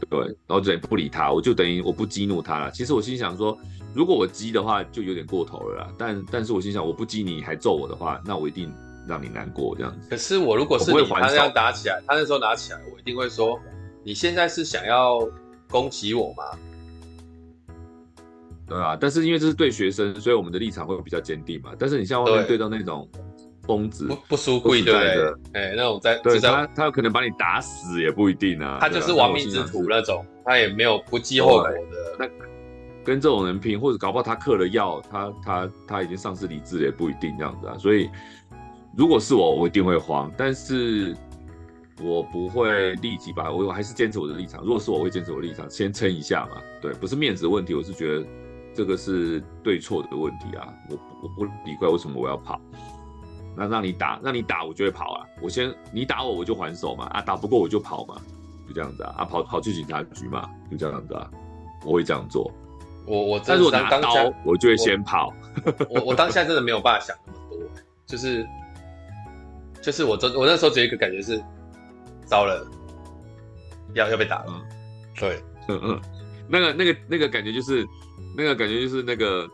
[0.10, 2.72] 对，然后就不理他，我就等于我不激怒他了。
[2.72, 3.58] 其实我心想说，
[3.94, 8.74] 如果我激的话就有点过头了啦，但但是我心想我不激你还揍我的话，那我一定。
[9.08, 10.08] 让你难过这样子。
[10.12, 13.60] 可是我如果是你，他这样打起来，他那时候拿起来，我一定会说：
[14.04, 15.28] 你现在是想要
[15.72, 16.44] 攻击我吗？
[18.68, 21.72] 对啊，但是因为这是对学生，所以我们的立场会比较坚定嘛。
[21.80, 23.10] 但是你像外面对到那种
[23.64, 28.78] 疯子，不不输贵对的，哎，那种在对他他有可能把你打死也不一定啊。
[28.82, 31.78] 他就是亡命之徒那种，他也没有不计后果的。
[32.20, 32.28] 那
[33.04, 38.10] 跟这种人拼，或者搞不好他嗑了药，他他他已经丧失理智也不一定这样子啊，所以。
[38.94, 41.16] 如果是我，我一定会慌，但是
[42.04, 44.62] 我不会立即把我，我还是坚持我的立场。
[44.66, 46.62] 如果是我，我会坚持我的立场，先撑一下嘛。
[46.82, 48.26] 对，不是面子问题，我是觉得
[48.74, 50.68] 这个是对错的问题啊。
[50.90, 52.60] 我我不理怪为什么我要跑，
[53.56, 55.26] 那让你打，让你打，我就会跑啊。
[55.42, 57.06] 我先你打我，我就还手嘛。
[57.06, 58.22] 啊，打不过我就跑嘛，
[58.68, 59.16] 就这样子啊。
[59.20, 61.30] 啊，跑跑去警察局嘛，就这样子啊。
[61.86, 62.52] 我会这样做。
[63.06, 65.34] 我我但是我拿刀，我就会先跑。
[65.90, 67.60] 我我当下真的没有办法想那么多，
[68.06, 68.48] 就是。
[69.82, 71.44] 就是我这我那时候只有一个感觉是，
[72.24, 72.64] 糟了，
[73.96, 74.46] 要要被打了。
[74.50, 74.62] 嗯、
[75.18, 76.02] 对，嗯嗯，
[76.48, 77.84] 那个那个那个感觉就是，
[78.38, 79.50] 那个感觉就是那个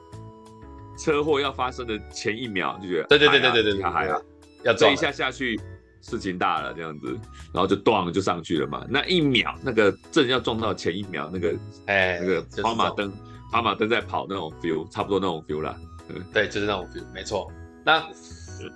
[0.97, 4.21] 车祸要发生的前一秒就觉得，对对对对对对，还好，
[4.63, 5.59] 要这一下下去，
[6.01, 7.07] 事情大了这样子，
[7.53, 8.85] 然后就咣就上去了嘛。
[8.89, 11.55] 那一秒那个正要撞到前一秒那个，
[11.85, 13.13] 哎，那个跑马灯，
[13.51, 15.77] 跑马灯在跑那种 feel，差不多那种 feel 啦。
[16.33, 17.51] 对，就是那种 feel，没错。
[17.85, 18.03] 那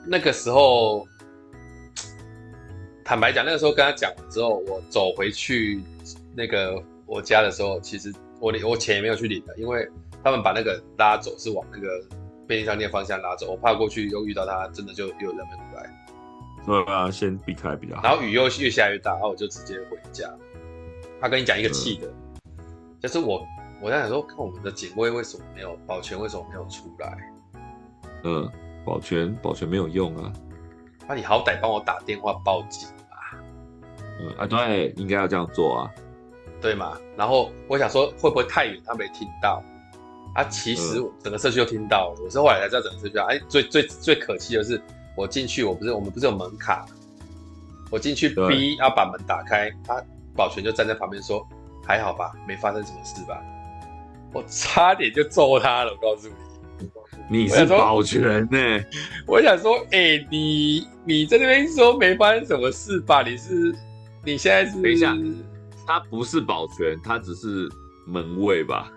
[0.05, 1.07] 那个时候。
[3.03, 5.81] 坦白讲，那个时候跟他讲了之后，我走回去
[6.33, 9.85] 那个我家的时候，其实我我钱也没有去领的，因为
[10.23, 11.87] 他们把那个拉走是往那个
[12.47, 15.89] 便利商店方向拉走，我怕过去又遇到他，真的就又人没回来。
[16.65, 18.03] 对啊，先避开比较好。
[18.03, 20.29] 然后雨又越下越大，然后我就直接回家。
[21.19, 22.63] 他跟你讲一个气的，嗯、
[22.99, 23.43] 就是我
[23.81, 27.17] 我在想说，看我们的警卫为什么没有保全，为什么没有出来？
[28.23, 28.47] 嗯，
[28.85, 30.31] 保全保全没有用啊。
[31.07, 32.87] 那你好歹帮我打电话报警。
[34.19, 35.91] 嗯啊，对，应该要这样做啊，
[36.61, 36.95] 对嘛？
[37.17, 39.63] 然后我想说，会不会太远，他没听到？
[40.33, 42.21] 啊，其实整个社区都听到了。
[42.23, 44.81] 我是后来才知道整个社区，哎，最最最可气的是，
[45.15, 46.85] 我进去，我不是我们不是有门卡，
[47.89, 50.01] 我进去逼要把门打开，他
[50.35, 51.45] 保全就站在旁边说，
[51.85, 53.41] 还好吧，没发生什么事吧？
[54.33, 56.29] 我差点就揍他了，我告诉
[57.29, 58.85] 你，你是保全呢、欸？
[59.27, 63.21] 我想说，哎、欸，你你在那边说没发生什么事吧？
[63.21, 63.75] 你是？
[64.23, 64.81] 你现在是？
[64.81, 65.13] 等一下，
[65.85, 67.69] 他不是保全，他只是
[68.07, 68.89] 门卫吧？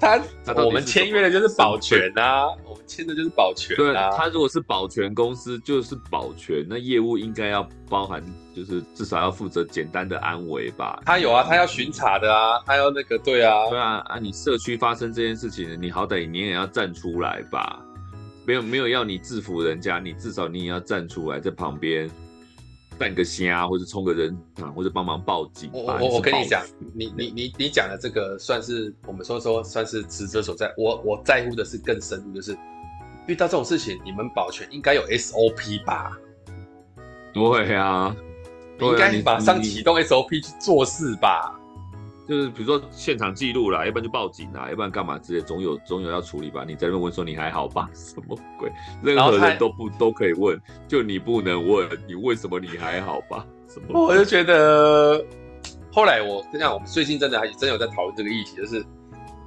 [0.00, 0.18] 他，
[0.54, 4.10] 我们签约的就是保全啊，我们签的就是保全啊。
[4.10, 8.24] 对，他如果是保全公司，就是保全，那业务应该要包含，
[8.56, 11.00] 就是至少要负责简单的安危吧？
[11.04, 17.78] 他有啊，他要巡查的啊，他要那个，对啊，对啊，啊，你社区发生这件事情，你好歹你也要站出来吧？
[18.46, 22.10] 没有没有要你制服人家，你至少你也要站出来在旁边。
[23.00, 25.70] 扮个虾，或者冲个人啊，或者帮忙报警。
[25.72, 26.62] 我我我跟你讲，
[26.94, 30.70] 你你你你讲的这个算是我们说说算是职责所在。
[30.76, 32.54] 我我在乎的是更深入，就是
[33.26, 36.18] 遇到这种事情，你们保全应该有 SOP 吧？
[37.32, 38.14] 对啊，
[38.78, 41.58] 你应该马上启动 SOP 去做事吧。
[42.30, 46.64] 就是比如说现场记录啦，要不然就报警啦，要不然干嘛之类，总有总有要处理吧。
[46.64, 47.90] 你在那边问说你还好吧？
[47.92, 48.70] 什么鬼？
[49.02, 53.44] 任何人都不都可以问，就你不能问，你问什么你还好吧？
[53.66, 54.00] 什么？
[54.00, 55.20] 我就觉得，
[55.92, 58.80] 后来我跟你讲，我们最近真的还真有在讨论这个议题，就是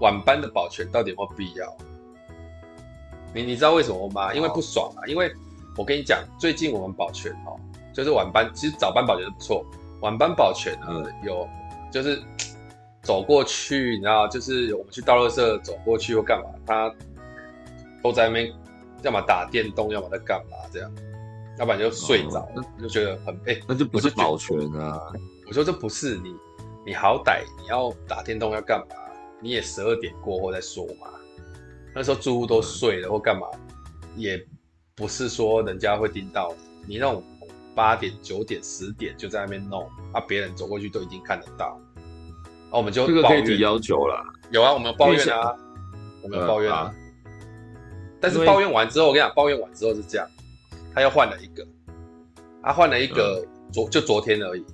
[0.01, 1.73] 晚班的保全到底有没有必要？
[3.33, 4.33] 你你知道为什么吗？
[4.33, 5.07] 因为不爽啊！
[5.07, 5.33] 因为
[5.77, 7.55] 我跟你讲，最近我们保全哦，
[7.93, 9.65] 就是晚班，其实早班保全都不错，
[10.01, 11.47] 晚班保全呢、嗯、有
[11.89, 12.21] 就是。
[13.03, 16.95] 走过去，你知道，就是我们去倒垃圾走过去或干嘛，他
[18.01, 18.53] 都在那边，
[19.01, 20.89] 要么打电动，要么在干嘛这样，
[21.59, 24.99] 要不然就睡着，哦、就觉得很哎，那就不是保全啊。
[25.45, 26.33] 我说这不是你，
[26.85, 28.95] 你好歹你要打电动要干嘛？
[29.41, 31.07] 你也十二点过后再说嘛。
[31.93, 33.45] 那时候住户都睡了或干嘛，
[34.15, 34.41] 也
[34.95, 36.53] 不是说人家会盯到
[36.87, 37.21] 你那种
[37.75, 41.77] 八点、九点、十点就在那边弄，啊，别人走过去都已经看得到。
[42.73, 44.21] 啊，我们就这个可以提要求了。
[44.49, 45.55] 有啊，我们有抱怨啊，
[46.23, 46.91] 我们有抱怨啊。
[48.19, 50.27] 但是抱怨完之后，我跟你讲，抱怨完之后是这样，
[50.93, 51.65] 他又换了一个，
[52.63, 54.65] 他换了一个，昨就昨天而已，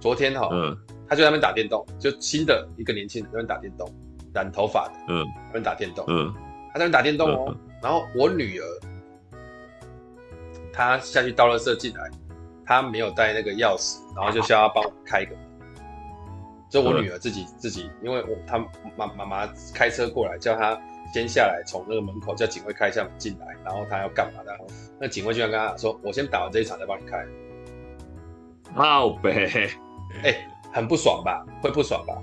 [0.00, 0.76] 昨天哈，嗯。
[1.10, 3.90] 他就在那边打电动，就新的一个年轻人在那边打电动，
[4.34, 6.30] 染头发的，嗯，在那边打电动，嗯，
[6.70, 8.64] 他在那边打电动哦，然后我女儿，
[10.70, 12.10] 她下去倒垃圾进来，
[12.66, 15.40] 她没有带那个钥匙，然后就需要帮我开一个门，
[16.68, 18.58] 就我女儿自己自己，因为我她
[18.96, 20.80] 妈妈妈开车过来叫她。
[21.10, 24.54] 先下来，从那个门口叫警卫开一下门进来，然后她要干嘛的？
[25.00, 27.24] 那警卫居然跟她说：“我先打完这一场再帮你开。”
[28.76, 29.70] 好呗，
[30.22, 31.46] 哎、欸，很不爽吧？
[31.62, 32.14] 会不爽吧？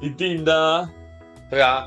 [0.00, 0.88] 一定的。
[1.50, 1.86] 对啊。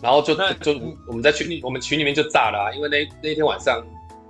[0.00, 2.72] 然后就就我们在群里，我们群里面就炸了啊！
[2.72, 3.84] 因为那那天晚上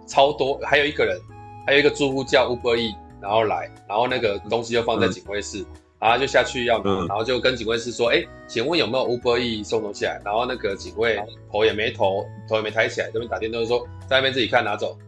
[0.07, 1.21] 超多，还有一个人，
[1.67, 5.61] 还有一个住户叫 Uber E，然后来，然后那个东西就放在警卫室。
[5.61, 5.67] 嗯
[6.03, 11.17] 然后就下去要拿，嗯、然后就跟警卫室说：“哎，请问有没有 Uber E 送东西来？”然后那个警卫
[11.49, 14.99] 头也没头，头也没抬起来，这边打电动说在那边自己看拿走。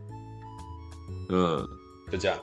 [1.30, 1.68] 嗯，
[2.12, 2.38] 就这样。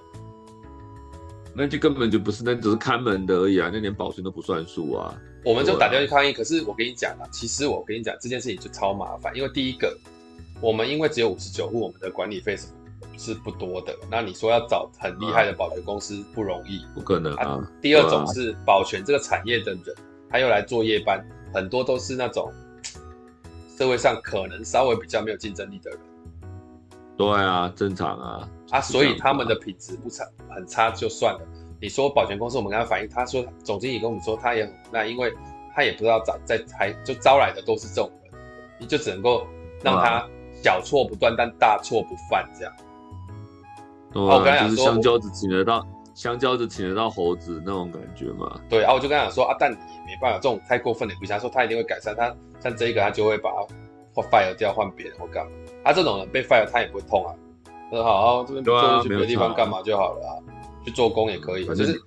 [1.54, 5.18] 那就根本就不是，那只是看门的而已啊，那连保全都不算数啊。
[5.46, 9.98] 我们就打电话去抗议，可是我跟你讲啊，其实我跟你讲这件事情就超麻烦，因为第一个，
[10.60, 12.74] 我们因为只有五十九户，我们的管理费什么。
[13.18, 17.62] 是不多的，那你说要找很厉害的保全公司不容易，不可能啊。
[17.82, 19.96] 第二种是保全这个产业的人，
[20.30, 22.52] 他又来做夜班，很多都是那种
[23.78, 26.00] 社会上可能稍微比较没有竞争力的人。
[27.18, 28.50] 对啊，正常啊。
[28.72, 31.42] 啊，所以他们的品质不差，很差就算了。
[31.80, 35.34] 你说保全公司，我们跟他反映，他说总经理跟我们说他也很无奈，因为
[35.76, 38.34] 他也不知道找在还就招来的都是这种人，
[38.80, 39.46] 你就只能够
[39.84, 40.26] 让他
[40.64, 42.74] 小错不断，但大错不犯这样。
[44.14, 48.60] 对啊，我刚才就是香蕉只请得到香蕉只请得到猴子那种感觉嘛。
[48.70, 51.34] 对啊，我就跟他讲说啊，但你没办法，这种太过分的也不行。
[51.34, 53.50] 他说他一定会改善，他像这一个他就会把
[54.14, 55.52] 他 fire 掉，换别人或干嘛。
[55.84, 57.34] 他、啊、这种人被 fire 他也不会痛啊。
[57.90, 60.32] 他说好，好，这边做去别的地方干嘛就好了啊，
[60.84, 61.66] 去做工也可以。
[61.66, 61.98] 就是，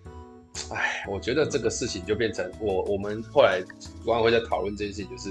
[0.70, 3.62] 哎，我觉得这个事情就变成我我们后来
[4.04, 5.30] 管委会在讨论这件事情，就是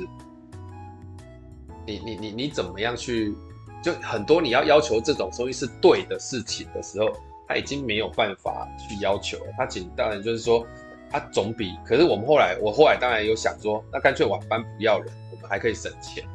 [1.85, 3.35] 你你你你怎么样去。
[3.83, 7.11] 就很多你要要求这种东西是对的事情的时候，
[7.45, 9.51] 他已经没有办法去要求了。
[9.57, 10.65] 他仅当然就是说，
[11.11, 11.77] 他总比。
[11.85, 16.25] 可是我们后来，我后来当然有想说，那干脆晚班不要人，我们还可以省钱。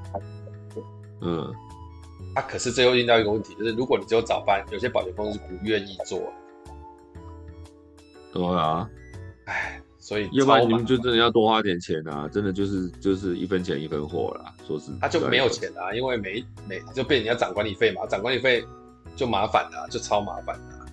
[1.22, 1.50] 嗯。
[2.34, 6.20] 啊，可是最后遇到一个问题，就是如果你只有早班，有些保险公司不愿意做。
[8.32, 8.88] 对啊。
[9.46, 9.80] 唉。
[10.08, 12.26] 所以，要不然你们就真的要多花点钱啊！
[12.32, 14.54] 真的就是就是一分钱一分货啦。
[14.66, 18.64] 说是，他就没有钱啊，因为每每就被人家涨管理费嘛，涨管理费
[19.14, 20.86] 就麻烦了，就超麻烦的。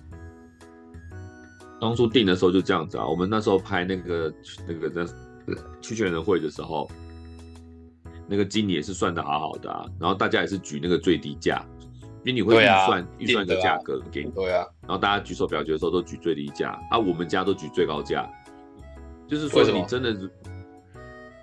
[1.80, 4.30] 当初定的时候就这样子啊，我们那时候拍那个
[4.68, 6.86] 那个那区权人会的时候，
[8.28, 11.64] 那个经理也是算的好好的啊，然后大家也是举那个最低价，
[12.22, 18.30] 经理会预算预、啊、算的价格给你，对啊，然后大家举手表决的时候都举最低价，啊，我们家都举最高价。
[19.28, 20.30] 就是说，你真的是，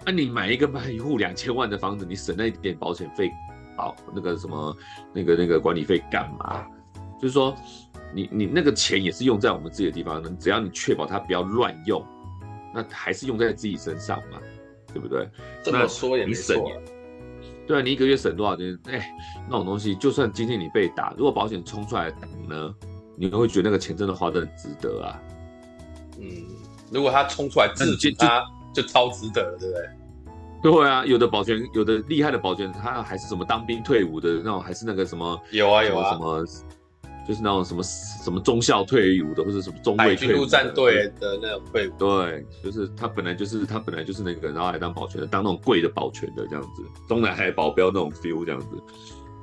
[0.06, 3.32] 那你买一个买一户两千万的房子，你省那一点保险费，
[3.76, 4.76] 保那个什么
[5.13, 6.65] 那个那个管理费干嘛？
[7.22, 7.56] 就是说，
[8.13, 12.06] 你你那个钱也是用在我们自己的地方，只要你确保它不要乱用，
[12.74, 14.39] 那还是用在自己身上嘛，
[14.93, 15.28] 对不对？
[15.63, 16.72] 这么说也没错。
[17.65, 18.78] 对啊，你一个月省多少钱？
[18.86, 19.15] 哎，
[19.50, 22.76] 那种东西，就算今天你被打，如果保险冲出来打呢，
[23.15, 25.22] 你会觉得那个钱真的花的很值得啊？
[26.20, 26.45] 嗯。
[26.94, 29.84] 如果他冲出来自己，他就超值得了，对不对？
[30.72, 36.46] 对啊，有的保全，有的厉害的保全，他还是什么当兵退伍的那种，还是那个什么有啊有啊，什么
[37.28, 41.94] 就是那种什么什么中校退伍的，或者什么中尉退伍的，海军陆战队的那种退伍。
[41.98, 48.68] 对，就是他本来就是他本来就是那个，然后来当保全的，当那种贵的保全的这样子，中南海保镖那种 feel 这样子。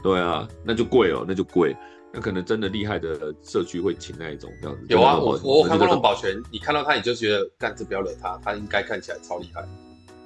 [0.02, 1.76] 对啊，那就贵哦，那就贵。
[2.12, 4.86] 那可能真的厉害的社区会请那一种这样子。
[4.88, 9.64] 有啊，我我看过那种保全，你看到他你就觉得，干这不要惹他，他应该看起来超厉害。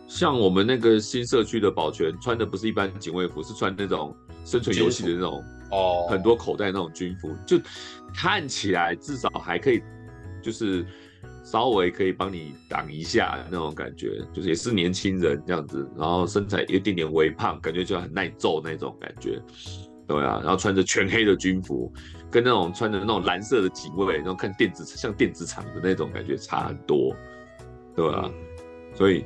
[0.07, 4.14] 像我们那个新社区的保全，穿的不是一般警卫服，是穿那种
[4.45, 7.59] 生存游戏的那种哦，很多口袋那种军服，就
[8.14, 9.82] 看起来至少还可以，
[10.43, 10.87] 就是
[11.43, 19.41] 稍微可以帮你挡一下那种感觉，就是也是年轻人这样子，然后身材有一点点微胖，感觉就很耐揍那种感觉。
[20.07, 21.92] 对啊，然后穿着全黑的军服，
[22.30, 27.14] 跟那种穿着那种蓝色的警卫，然后看电子像电子厂的那种感觉差很多，
[27.94, 28.34] 对啊，嗯、
[28.94, 29.24] 所以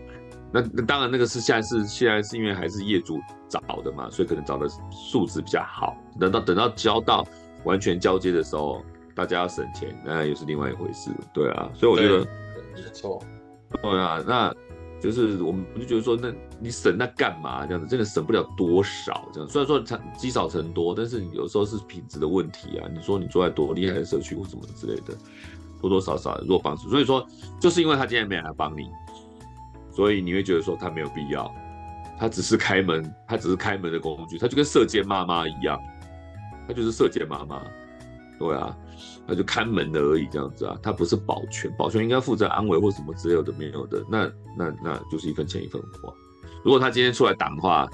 [0.52, 3.18] 那那当然那个是现在是现在是因为还是业主
[3.48, 5.96] 找的嘛，所以可能找的素质比较好。
[6.20, 7.26] 等到等到交到
[7.64, 8.82] 完全交接的时候，
[9.14, 11.10] 大家要省钱，那又是另外一回事。
[11.34, 12.24] 对啊，所以我觉得
[12.74, 13.20] 没错。
[13.82, 14.54] 对啊，那
[15.00, 17.66] 就是我们就觉得说，那你省那干嘛？
[17.66, 19.28] 这样子真的省不了多少。
[19.32, 22.88] 这样虽然说积积少成多，但是有时候是品质的问题啊。
[22.92, 25.16] 你说你住在多厉害的社区或什么之类的，
[25.80, 26.88] 多多少少弱帮助。
[26.88, 27.26] 所以说，
[27.60, 28.90] 就是因为他今天没来帮你。
[29.90, 31.52] 所以你会觉得说他没有必要，
[32.18, 35.76] 他只是开门，他只是开门的工具，他就跟舍监妈妈一样，
[36.68, 37.60] 他就是舍监妈妈，
[38.38, 38.76] 对啊，
[39.26, 46.14] 他就看门的而已，这样子啊，他不是保全，保全应该负责安慰或什么之类的没有的，那那那就是一分钱一分货。
[46.64, 47.88] 如果他今天出来挡的话，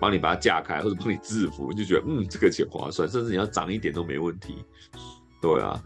[0.00, 4.56] 帮你把它架开或者帮你制服，你就觉得嗯这个钱划算，甚至你要涨一点都没问题，
[5.40, 5.82] 对啊，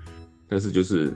[0.49, 1.13] 但是就是，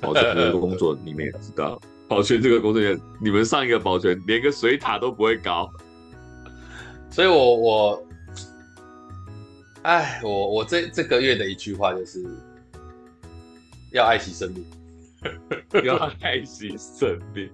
[0.00, 1.80] 保全这个工作你们也知道。
[2.08, 5.70] 保全这个工作人员，你们上一个保全连个水塔都不会搞，
[7.10, 8.06] 所以我我，
[9.82, 12.24] 哎，我我这这个月的一句话就是，
[13.92, 14.64] 要爱惜生命，
[15.84, 17.50] 要太惜生病。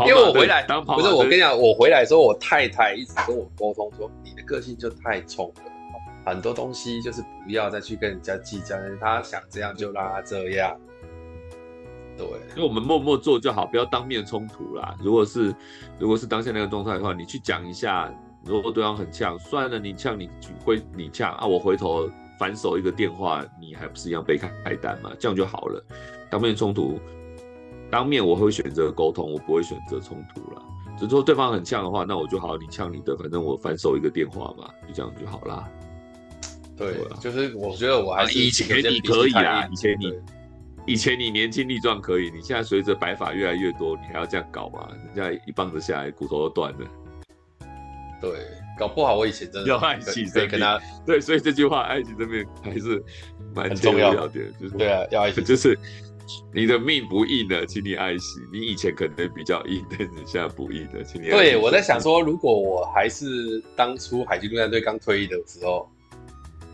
[0.00, 5.62] 因为我回来，不是我跟你讲，我回来的时候，我太太一直跟我沟通说，你的个性就太冲了，
[6.24, 10.76] 很多东西就是不要再去跟人家计较，他想这样就让他这样。
[12.16, 14.94] 对，因为我们默默做就好，不要当面冲突啦。
[15.02, 15.54] 如果是，
[15.98, 18.12] 如果是当下那个状态的话，你去讲一下。
[18.42, 20.30] 如果对方很呛，算了，你呛你
[20.64, 22.08] 会你呛啊，我回头
[22.40, 25.12] 反手一个电话，你还不是一样被开开单嘛？
[25.18, 25.84] 这样就好了。
[26.30, 26.98] 当面冲突，
[27.90, 30.62] 当面我会选择沟通，我不会选择冲突了。
[30.96, 35.68] 只是说对方很呛的话，那我就好，你呛你的，反正我反手一个电话嘛，就这样就好啦。
[36.78, 40.18] 对，对就是我觉得我还是以前你可以啦，以前你。
[40.86, 44.88] 以前你年轻力壮可以，你现在随着白发越来越多，你还要这样搞吗？
[45.14, 46.78] 人家一棒子下来，骨头都断了。
[48.18, 48.30] 对，
[48.80, 50.60] 搞不好我以前真的要爱惜生命。
[51.06, 53.00] 对，所以这句话爱惜生命还是
[53.54, 54.28] 蛮重要的，
[54.58, 55.42] 就是对啊，要爱惜。
[55.44, 55.78] 就是
[56.54, 58.40] 你的命不硬的，请你爱惜。
[58.50, 61.36] 你以前可能比较硬，但是你现在不硬的，请你爱惜。
[61.36, 65.86] 对，我在想说，如果我还是当初海军陆战队刚退役的时候，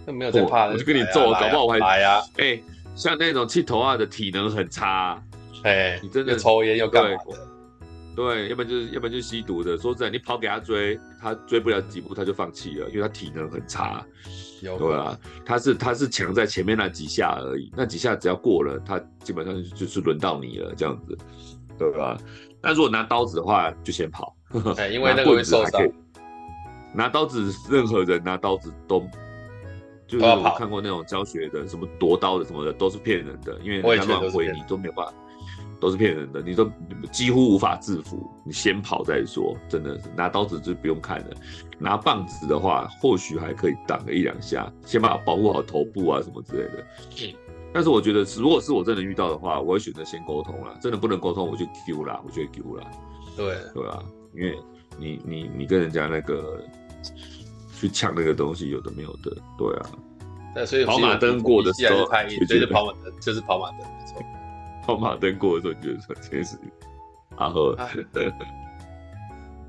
[0.07, 2.63] 那没有在怕，我就跟你揍，搞不好我还来呀，哎。
[2.95, 5.23] 像那种气头啊的体能很差，
[5.65, 7.47] 哎，你真的抽烟又干嘛的？
[8.17, 9.77] 对，要不然就是要不然就是吸毒的。
[9.77, 14.05] 说实在，你跑给他追，他追不了几步他就放弃了，因为他体能很差。
[14.63, 21.17] 有对啊，他是他是强在前面那几下而已，那几下只要过了，他基本上就是轮到你了，这样子，
[21.79, 22.17] 对吧？
[22.63, 24.35] 那如果拿刀子的话，就先跑，
[24.79, 25.87] 哎， 因为那个会受伤。
[26.95, 29.07] 拿刀子，任何人拿刀子都。
[30.09, 35.13] 就是我看过那种教学的，什么夺刀的什么的，都是骗人的，因为他乱挥你都没有办法，
[35.81, 36.71] 都是骗人的，你都
[37.13, 38.31] 几乎无法制服。
[38.45, 41.37] 你先跑再说，真的是拿刀子就不用看了，
[41.79, 46.87] 拿棒子的话或许还可以挡个一两下，先把保护好头部啊什么之类的。
[47.23, 47.35] 嗯，
[47.73, 50.77] 但是我觉得，如果是我真的遇到的话，我会选择先沟通了。
[50.81, 52.85] 真的不能沟通，我就丢了，我就会丢了。
[53.37, 54.03] 对对啊，
[54.35, 54.59] 因为
[54.99, 56.63] 你你你跟人家那个。
[57.79, 59.91] 去抢那个东西，有的没有的，对啊。
[60.55, 62.07] 那所以跑马灯过的时候，
[62.49, 64.23] 对着跑马灯就是跑马灯，没错。
[64.87, 66.57] 跑马灯过的时候，就是说这是
[67.37, 67.77] 阿和。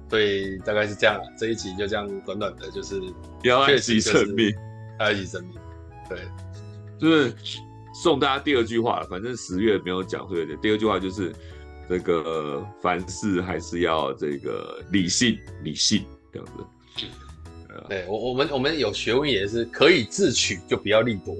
[0.10, 3.02] 所以大概是这样，这一集就这样短短的，就是
[3.44, 4.56] 要爱惜生命，
[5.00, 5.54] 爱惜生命。
[6.08, 6.20] 对，
[6.98, 7.36] 就是
[7.94, 11.36] 送大家第二句话，反正十月没有讲，所以第二句话就是
[11.90, 17.06] 这个凡事还是要这个理性，理性这样子。
[17.90, 21.36] 对我，我们我们有学问也是可以自取，就不要力夺。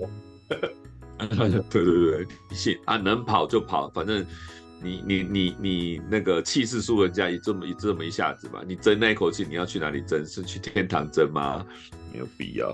[1.18, 4.26] 对对对，理性啊，能跑就跑，反正
[4.82, 8.62] 你你你你那个气势输人家一这么一这么一下子嘛。
[8.68, 10.26] 你争那一口气，你要去哪里争？
[10.26, 11.66] 是去天堂争吗？
[12.14, 12.74] 没有必要。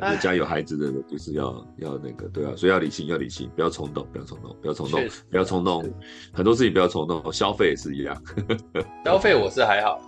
[0.00, 5.94] 呃，有家有孩子的人就是要要那个，对啊，所以要理性，要理性，不要冲动，不要冲动，不要冲动，不要冲动，
[6.32, 8.22] 很多事情不要冲动，消费也是一样。
[9.04, 10.00] 消费我是还好。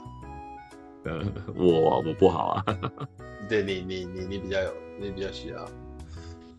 [1.04, 1.22] 呃
[1.54, 2.64] 我我不好啊，
[3.48, 5.64] 对你你你你比较有，你比较需要，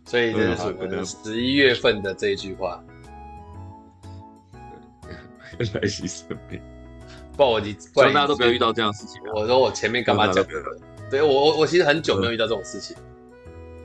[0.07, 2.81] 所以这是我们十一月份的这一句话，
[5.81, 6.61] 爱惜生命。
[7.35, 9.21] 不然我你，希望大家都不要遇到这样的事情。
[9.35, 10.53] 我说我前面干嘛讲的？
[11.11, 12.95] 对我我我其实很久没有遇到这种事情，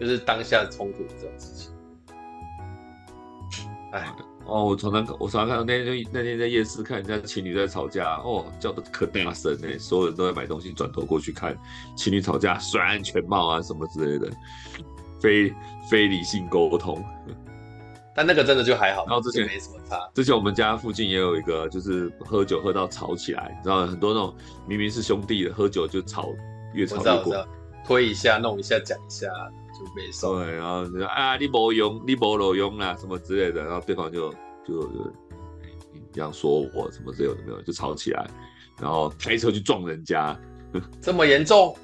[0.00, 1.72] 就是当下冲突这种事情。
[3.90, 4.14] 哎。
[4.44, 11.56] 哦，我常常我常常看到那天那天在夜市看人家情侣在吵架，哦，叫的可大声呢，所有人都在买东西，转头过去看
[11.96, 14.28] 情侣吵架，摔安全帽啊什么之类的，
[15.22, 15.54] 非
[15.88, 17.02] 非理性沟通。
[18.14, 19.98] 但那个真的就还好，然后之前没什么差。
[20.12, 24.34] 之前我们家附近也有一个，就是喝酒喝到吵起来，你知道很多那种
[24.68, 26.28] 明明是兄弟的，喝酒就吵，
[26.74, 27.48] 越吵越过。
[27.86, 30.38] 推一下，弄一下，讲一下就没收。
[30.38, 34.30] 对，然后就说啊，你没用，你没路用啦，什么之类的，然后对方就
[34.62, 35.12] 就就
[36.12, 38.28] 这样说我什么之类的没有，就吵起来，
[38.78, 40.38] 然后开车去撞人家，
[41.00, 41.74] 这么严重？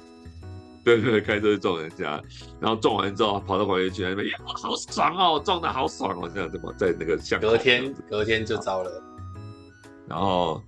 [0.97, 2.21] 对对，开车去撞人家，
[2.59, 9.03] 然后撞完之后跑到旁边去那边，好爽哦，撞的好爽哦，这样怎么在那个巷隔天隔天就糟了，
[10.07, 10.61] 然后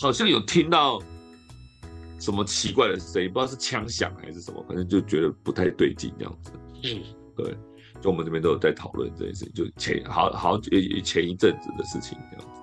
[0.00, 1.00] 好像有听到。
[2.20, 3.32] 什么奇怪的声音？
[3.32, 6.50] 不知道是枪响还是什么，反正就觉得不太对劲这样子。
[6.82, 7.00] 嗯，
[7.36, 7.56] 对，
[8.00, 12.60] 就我们这边都有在讨论这件事情，就前好好前前一阵子的事情这样子，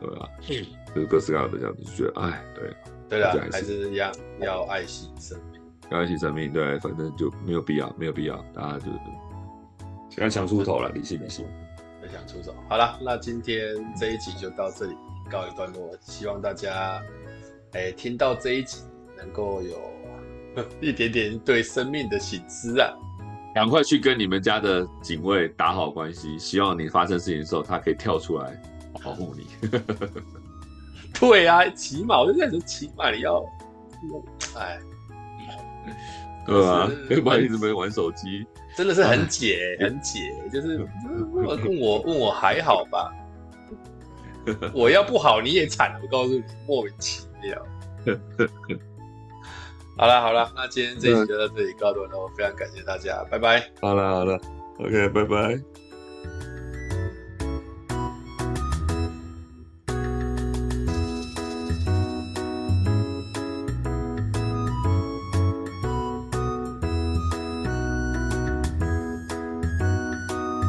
[0.00, 0.28] 对吧？
[0.50, 2.76] 嗯，就是各式各样的这样子，就觉得哎，对，
[3.08, 8.86] 对啊，还是一样要爱惜生命，要爱惜生命，对，反正就没有必要，没有必要，大家就
[10.10, 11.46] 想想出头了，理性理性，
[12.00, 12.54] 很想出手。
[12.68, 14.94] 好了，那今天这一集就到这里
[15.30, 17.02] 告一段落，希望大家。
[17.72, 18.84] 哎，听到这一集，
[19.18, 19.76] 能够有
[20.80, 22.90] 一点点对生命的省思啊！
[23.54, 28.62] 赶快去跟你们家的警卫打好关系，希望你发生事情的时候，他可以跳出来
[29.04, 29.46] 保护你。
[31.20, 33.44] 对啊，起码我就在说，起码你要，
[34.56, 34.78] 哎，
[36.46, 36.88] 对啊，
[37.22, 38.46] 不然一直没玩手机，
[38.76, 40.86] 真的是很解，很解，就是
[41.32, 43.12] 问我问我还好吧？
[44.72, 47.60] 我要不好你也惨，我告诉你，莫名其妙。
[49.96, 53.60] 好了好了，那今天这一集就到这里告一段落，非常感谢大家，拜拜。
[53.80, 54.38] 好了好了
[54.78, 55.85] ，OK，拜拜。